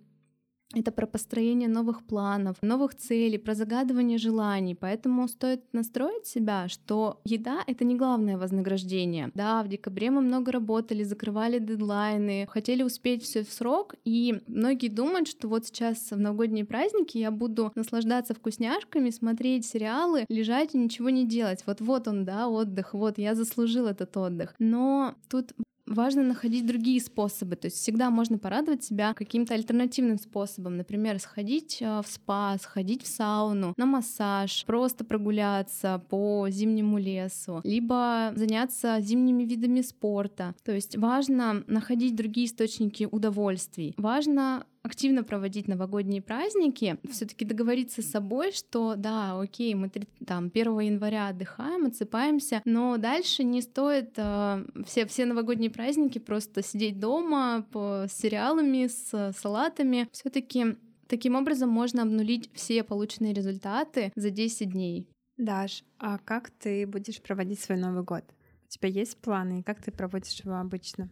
это 0.75 0.91
про 0.91 1.07
построение 1.07 1.67
новых 1.67 2.03
планов, 2.03 2.57
новых 2.61 2.93
целей, 2.95 3.39
про 3.39 3.55
загадывание 3.55 4.19
желаний. 4.19 4.75
Поэтому 4.75 5.27
стоит 5.27 5.63
настроить 5.73 6.27
себя, 6.27 6.67
что 6.67 7.21
еда— 7.25 7.63
это 7.67 7.83
не 7.85 7.95
главное 7.95 8.37
вознаграждение. 8.37 9.31
Да, 9.33 9.63
в 9.63 9.67
декабре 9.67 10.11
мы 10.11 10.21
много 10.21 10.51
работали, 10.51 11.03
закрывали 11.03 11.57
дедлайны, 11.57 12.45
хотели 12.49 12.83
успеть 12.83 13.23
все 13.23 13.43
в 13.43 13.51
срок, 13.51 13.95
и 14.05 14.41
многие 14.45 14.89
думают, 14.89 15.27
что 15.27 15.47
вот 15.47 15.65
сейчас 15.65 16.11
в 16.11 16.19
новогодние 16.19 16.65
праздники 16.65 17.17
я 17.17 17.31
буду 17.31 17.71
наслаждаться 17.73 18.35
вкусняшками, 18.35 19.09
смотреть 19.09 19.65
сериалы, 19.65 20.25
лежать 20.29 20.75
и 20.75 20.77
ничего 20.77 21.09
не 21.09 21.25
делать. 21.25 21.63
Вот-вот 21.65 22.07
он, 22.07 22.25
да, 22.25 22.47
отдых, 22.47 22.93
вот 22.93 23.17
я 23.17 23.33
заслужил 23.33 23.87
этот 23.87 24.15
отдых. 24.15 24.53
Но 24.59 25.15
тут 25.29 25.51
важно 25.89 26.23
находить 26.23 26.65
другие 26.65 27.01
способы. 27.01 27.55
То 27.55 27.65
есть 27.65 27.77
всегда 27.77 28.09
можно 28.09 28.37
порадовать 28.37 28.83
себя 28.83 29.13
каким-то 29.13 29.55
альтернативным 29.55 30.17
способом. 30.17 30.77
Например, 30.77 31.19
сходить 31.19 31.79
э, 31.81 32.01
в 32.01 32.07
спа, 32.07 32.57
сходить 32.61 33.03
в 33.03 33.07
сауну, 33.07 33.73
на 33.77 33.85
массаж, 33.85 34.63
просто 34.65 35.03
прогуляться 35.03 36.01
по 36.09 36.47
зимнему 36.49 36.97
лесу, 36.97 37.61
либо 37.63 38.31
заняться 38.35 38.97
зимними 39.01 39.43
видами 39.43 39.81
спорта. 39.81 40.55
То 40.63 40.71
есть 40.71 40.97
важно 40.97 41.63
находить 41.67 42.15
другие 42.15 42.47
источники 42.47 43.07
удовольствий. 43.09 43.93
Важно 43.97 44.65
активно 44.89 45.23
проводить 45.23 45.67
новогодние 45.67 46.21
праздники, 46.21 46.97
все-таки 47.11 47.45
договориться 47.45 48.01
с 48.01 48.09
собой, 48.09 48.51
что 48.51 48.95
да, 48.97 49.39
окей, 49.39 49.75
мы 49.75 49.91
там 50.25 50.51
1 50.53 50.79
января 50.79 51.27
отдыхаем, 51.27 51.85
отсыпаемся, 51.85 52.61
но 52.65 52.97
дальше 52.97 53.43
не 53.43 53.61
стоит 53.61 54.13
э, 54.17 54.65
все, 54.85 55.05
все 55.05 55.25
новогодние 55.25 55.69
праздники 55.69 56.17
просто 56.17 56.63
сидеть 56.63 56.99
дома 56.99 57.67
по, 57.71 58.05
с 58.09 58.13
сериалами, 58.13 58.87
с 58.87 59.33
салатами. 59.37 60.09
Все-таки 60.11 60.75
таким 61.07 61.35
образом 61.35 61.69
можно 61.69 62.01
обнулить 62.01 62.49
все 62.53 62.83
полученные 62.83 63.33
результаты 63.33 64.11
за 64.15 64.31
10 64.31 64.71
дней. 64.71 65.07
Даш, 65.37 65.83
а 65.99 66.17
как 66.17 66.49
ты 66.49 66.87
будешь 66.87 67.21
проводить 67.21 67.59
свой 67.59 67.77
Новый 67.77 68.03
год? 68.03 68.23
У 68.65 68.69
тебя 68.69 68.89
есть 68.89 69.17
планы, 69.17 69.59
и 69.59 69.63
как 69.63 69.81
ты 69.83 69.91
проводишь 69.91 70.41
его 70.43 70.55
обычно? 70.55 71.09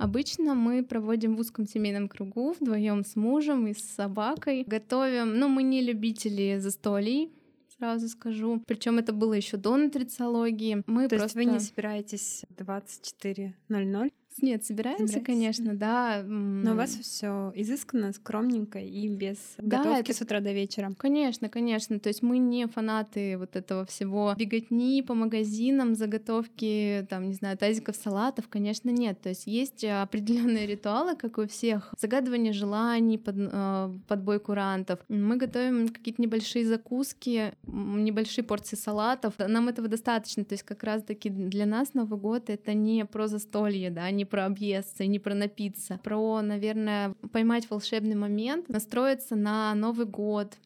Обычно 0.00 0.54
мы 0.54 0.82
проводим 0.82 1.36
в 1.36 1.40
узком 1.40 1.66
семейном 1.66 2.08
кругу 2.08 2.54
вдвоем 2.58 3.04
с 3.04 3.16
мужем 3.16 3.66
и 3.66 3.74
с 3.74 3.82
собакой. 3.82 4.64
Готовим, 4.66 5.38
но 5.38 5.46
ну, 5.46 5.48
мы 5.48 5.62
не 5.62 5.82
любители 5.82 6.56
застолий, 6.58 7.30
сразу 7.76 8.08
скажу. 8.08 8.62
Причем 8.66 8.98
это 8.98 9.12
было 9.12 9.34
еще 9.34 9.58
до 9.58 9.76
нутрициологии. 9.76 10.82
Мы 10.86 11.06
То 11.06 11.16
просто... 11.18 11.24
есть 11.24 11.34
вы 11.36 11.44
не 11.44 11.60
собираетесь 11.60 12.44
24.00? 12.56 14.10
Нет, 14.40 14.64
собираемся, 14.64 15.20
конечно, 15.20 15.74
да. 15.74 16.22
Но 16.26 16.72
у 16.72 16.76
вас 16.76 16.90
все 16.96 17.52
изысканно, 17.54 18.12
скромненько 18.12 18.78
и 18.78 19.08
без 19.08 19.36
да, 19.58 19.78
готовки 19.78 20.10
это... 20.10 20.14
с 20.14 20.20
утра 20.22 20.40
до 20.40 20.52
вечера. 20.52 20.92
Конечно, 20.96 21.48
конечно. 21.48 21.98
То 21.98 22.08
есть 22.08 22.22
мы 22.22 22.38
не 22.38 22.66
фанаты 22.66 23.36
вот 23.36 23.56
этого 23.56 23.84
всего 23.84 24.34
беготни 24.36 25.02
по 25.02 25.14
магазинам, 25.14 25.94
заготовки, 25.94 27.06
там, 27.10 27.28
не 27.28 27.34
знаю, 27.34 27.58
тазиков 27.58 27.96
салатов, 27.96 28.48
конечно, 28.48 28.90
нет. 28.90 29.20
То 29.20 29.30
есть 29.30 29.46
есть 29.46 29.84
определенные 29.84 30.66
ритуалы, 30.66 31.16
как 31.16 31.38
у 31.38 31.46
всех. 31.46 31.92
Загадывание 31.98 32.52
желаний, 32.52 33.18
под, 33.18 33.34
э, 33.38 33.92
подбой 34.08 34.40
курантов. 34.40 35.00
Мы 35.08 35.36
готовим 35.36 35.88
какие-то 35.88 36.22
небольшие 36.22 36.64
закуски, 36.64 37.52
небольшие 37.66 38.44
порции 38.44 38.76
салатов. 38.76 39.34
Нам 39.38 39.68
этого 39.68 39.88
достаточно. 39.88 40.44
То 40.44 40.54
есть 40.54 40.64
как 40.64 40.82
раз-таки 40.82 41.28
для 41.28 41.66
нас 41.66 41.94
Новый 41.94 42.18
год— 42.18 42.44
это 42.48 42.74
не 42.74 43.04
про 43.04 43.26
застолье, 43.26 43.90
да, 43.90 44.10
не 44.10 44.19
про 44.24 44.46
объесться, 44.46 45.06
не 45.06 45.18
про 45.18 45.34
напиться, 45.34 46.00
про, 46.02 46.42
наверное, 46.42 47.14
поймать 47.32 47.68
волшебный 47.70 48.16
момент, 48.16 48.68
настроиться 48.68 49.36
на 49.36 49.74
Новый 49.74 50.06
год, 50.06 50.56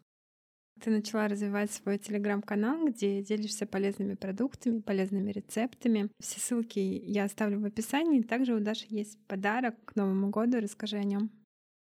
ты 0.81 0.91
начала 0.91 1.29
развивать 1.29 1.71
свой 1.73 1.99
телеграм-канал, 1.99 2.87
где 2.87 3.23
делишься 3.23 3.67
полезными 3.67 4.15
продуктами, 4.15 4.81
полезными 4.81 5.31
рецептами. 5.31 6.11
Все 6.21 6.41
ссылки 6.41 6.79
я 6.79 7.25
оставлю 7.25 7.61
в 7.61 7.65
описании. 7.65 8.23
Также 8.23 8.55
у 8.55 8.61
Даши 8.61 8.87
есть 8.89 9.19
подарок 9.27 9.77
к 9.85 9.97
Новому 9.97 10.31
году. 10.31 10.59
Расскажи 10.61 10.97
о 10.97 11.05
нем. 11.05 11.31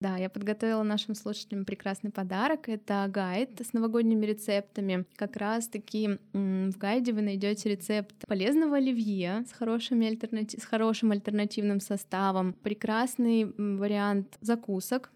Да, 0.01 0.15
я 0.15 0.29
подготовила 0.29 0.83
нашим 0.83 1.13
слушателям 1.13 1.65
прекрасный 1.65 2.09
подарок. 2.09 2.69
Это 2.69 3.05
гайд 3.09 3.59
с 3.59 3.73
новогодними 3.73 4.25
рецептами. 4.25 5.05
Как 5.15 5.35
раз-таки 5.35 6.19
в 6.31 6.77
гайде 6.77 7.11
вы 7.11 7.21
найдете 7.21 7.69
рецепт 7.69 8.15
полезного 8.25 8.77
оливье 8.77 9.43
с, 9.45 9.51
хорошими 9.51 10.07
альтернати... 10.07 10.57
с 10.57 10.63
хорошим 10.63 11.11
альтернативным 11.11 11.81
составом, 11.81 12.53
прекрасный 12.53 13.53
вариант 13.57 14.37
закусок, 14.39 15.11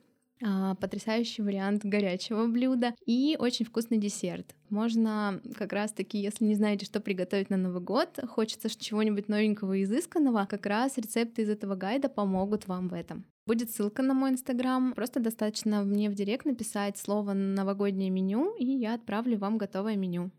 а, 0.46 0.76
потрясающий 0.76 1.44
вариант 1.44 1.86
горячего 1.86 2.46
блюда 2.48 2.94
и 3.06 3.38
очень 3.40 3.66
вкусный 3.66 3.98
десерт. 3.98 4.54
Можно 4.70 5.42
как 5.56 5.72
раз-таки, 5.72 6.18
если 6.18 6.44
не 6.44 6.56
знаете, 6.56 6.86
что 6.86 7.00
приготовить 7.00 7.50
на 7.50 7.56
Новый 7.56 7.82
год, 7.82 8.20
хочется 8.28 8.70
чего-нибудь 8.70 9.30
новенького 9.30 9.74
и 9.74 9.84
изысканного, 9.84 10.46
как 10.50 10.66
раз 10.66 10.98
рецепты 10.98 11.44
из 11.44 11.50
этого 11.50 11.76
гайда 11.76 12.10
помогут 12.10 12.68
вам 12.68 12.90
в 12.90 12.94
этом. 12.94 13.26
Будет 13.46 13.72
ссылка 13.72 14.02
на 14.04 14.14
мой 14.14 14.32
инстаграм. 14.32 14.94
Просто 14.94 15.20
достаточно 15.20 15.84
мне 15.84 16.10
в 16.10 16.14
директ 16.14 16.46
написать 16.46 16.98
слово 16.98 17.34
«новогоднее 17.34 18.10
меню», 18.10 18.56
и 18.56 18.66
я 18.66 18.94
отправлю 18.94 19.38
вам 19.38 19.58
готовое 19.58 19.98
меню. 19.98 20.32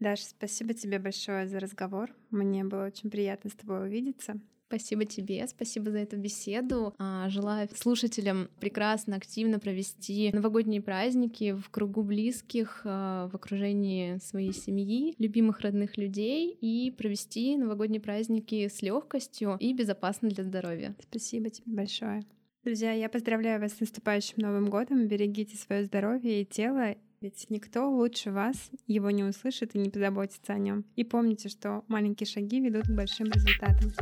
Даша, 0.00 0.24
спасибо 0.24 0.72
тебе 0.72 0.98
большое 0.98 1.46
за 1.46 1.60
разговор. 1.60 2.14
Мне 2.30 2.64
было 2.64 2.86
очень 2.86 3.10
приятно 3.10 3.50
с 3.50 3.54
тобой 3.54 3.86
увидеться. 3.86 4.40
Спасибо 4.68 5.06
тебе, 5.06 5.46
спасибо 5.48 5.90
за 5.90 5.98
эту 5.98 6.18
беседу. 6.18 6.94
А, 6.98 7.28
желаю 7.30 7.68
слушателям 7.74 8.48
прекрасно, 8.60 9.16
активно 9.16 9.58
провести 9.58 10.30
новогодние 10.32 10.82
праздники 10.82 11.52
в 11.52 11.70
кругу 11.70 12.02
близких, 12.02 12.82
а, 12.84 13.28
в 13.28 13.34
окружении 13.34 14.18
своей 14.18 14.52
семьи, 14.52 15.14
любимых 15.18 15.60
родных 15.60 15.96
людей 15.96 16.56
и 16.60 16.90
провести 16.90 17.56
новогодние 17.56 18.00
праздники 18.00 18.68
с 18.68 18.82
легкостью 18.82 19.56
и 19.58 19.72
безопасно 19.72 20.28
для 20.28 20.44
здоровья. 20.44 20.94
Спасибо 21.00 21.48
тебе 21.48 21.74
большое. 21.74 22.24
Друзья, 22.64 22.92
я 22.92 23.08
поздравляю 23.08 23.60
вас 23.60 23.74
с 23.74 23.80
наступающим 23.80 24.38
Новым 24.38 24.66
годом. 24.66 25.06
Берегите 25.06 25.56
свое 25.56 25.84
здоровье 25.84 26.42
и 26.42 26.44
тело, 26.44 26.96
ведь 27.20 27.46
никто 27.50 27.88
лучше 27.88 28.32
вас 28.32 28.70
его 28.88 29.10
не 29.10 29.22
услышит 29.22 29.76
и 29.76 29.78
не 29.78 29.90
позаботится 29.90 30.54
о 30.54 30.58
нем. 30.58 30.84
И 30.96 31.04
помните, 31.04 31.48
что 31.48 31.84
маленькие 31.86 32.26
шаги 32.26 32.60
ведут 32.60 32.86
к 32.86 32.96
большим 32.96 33.26
результатам. 33.26 33.92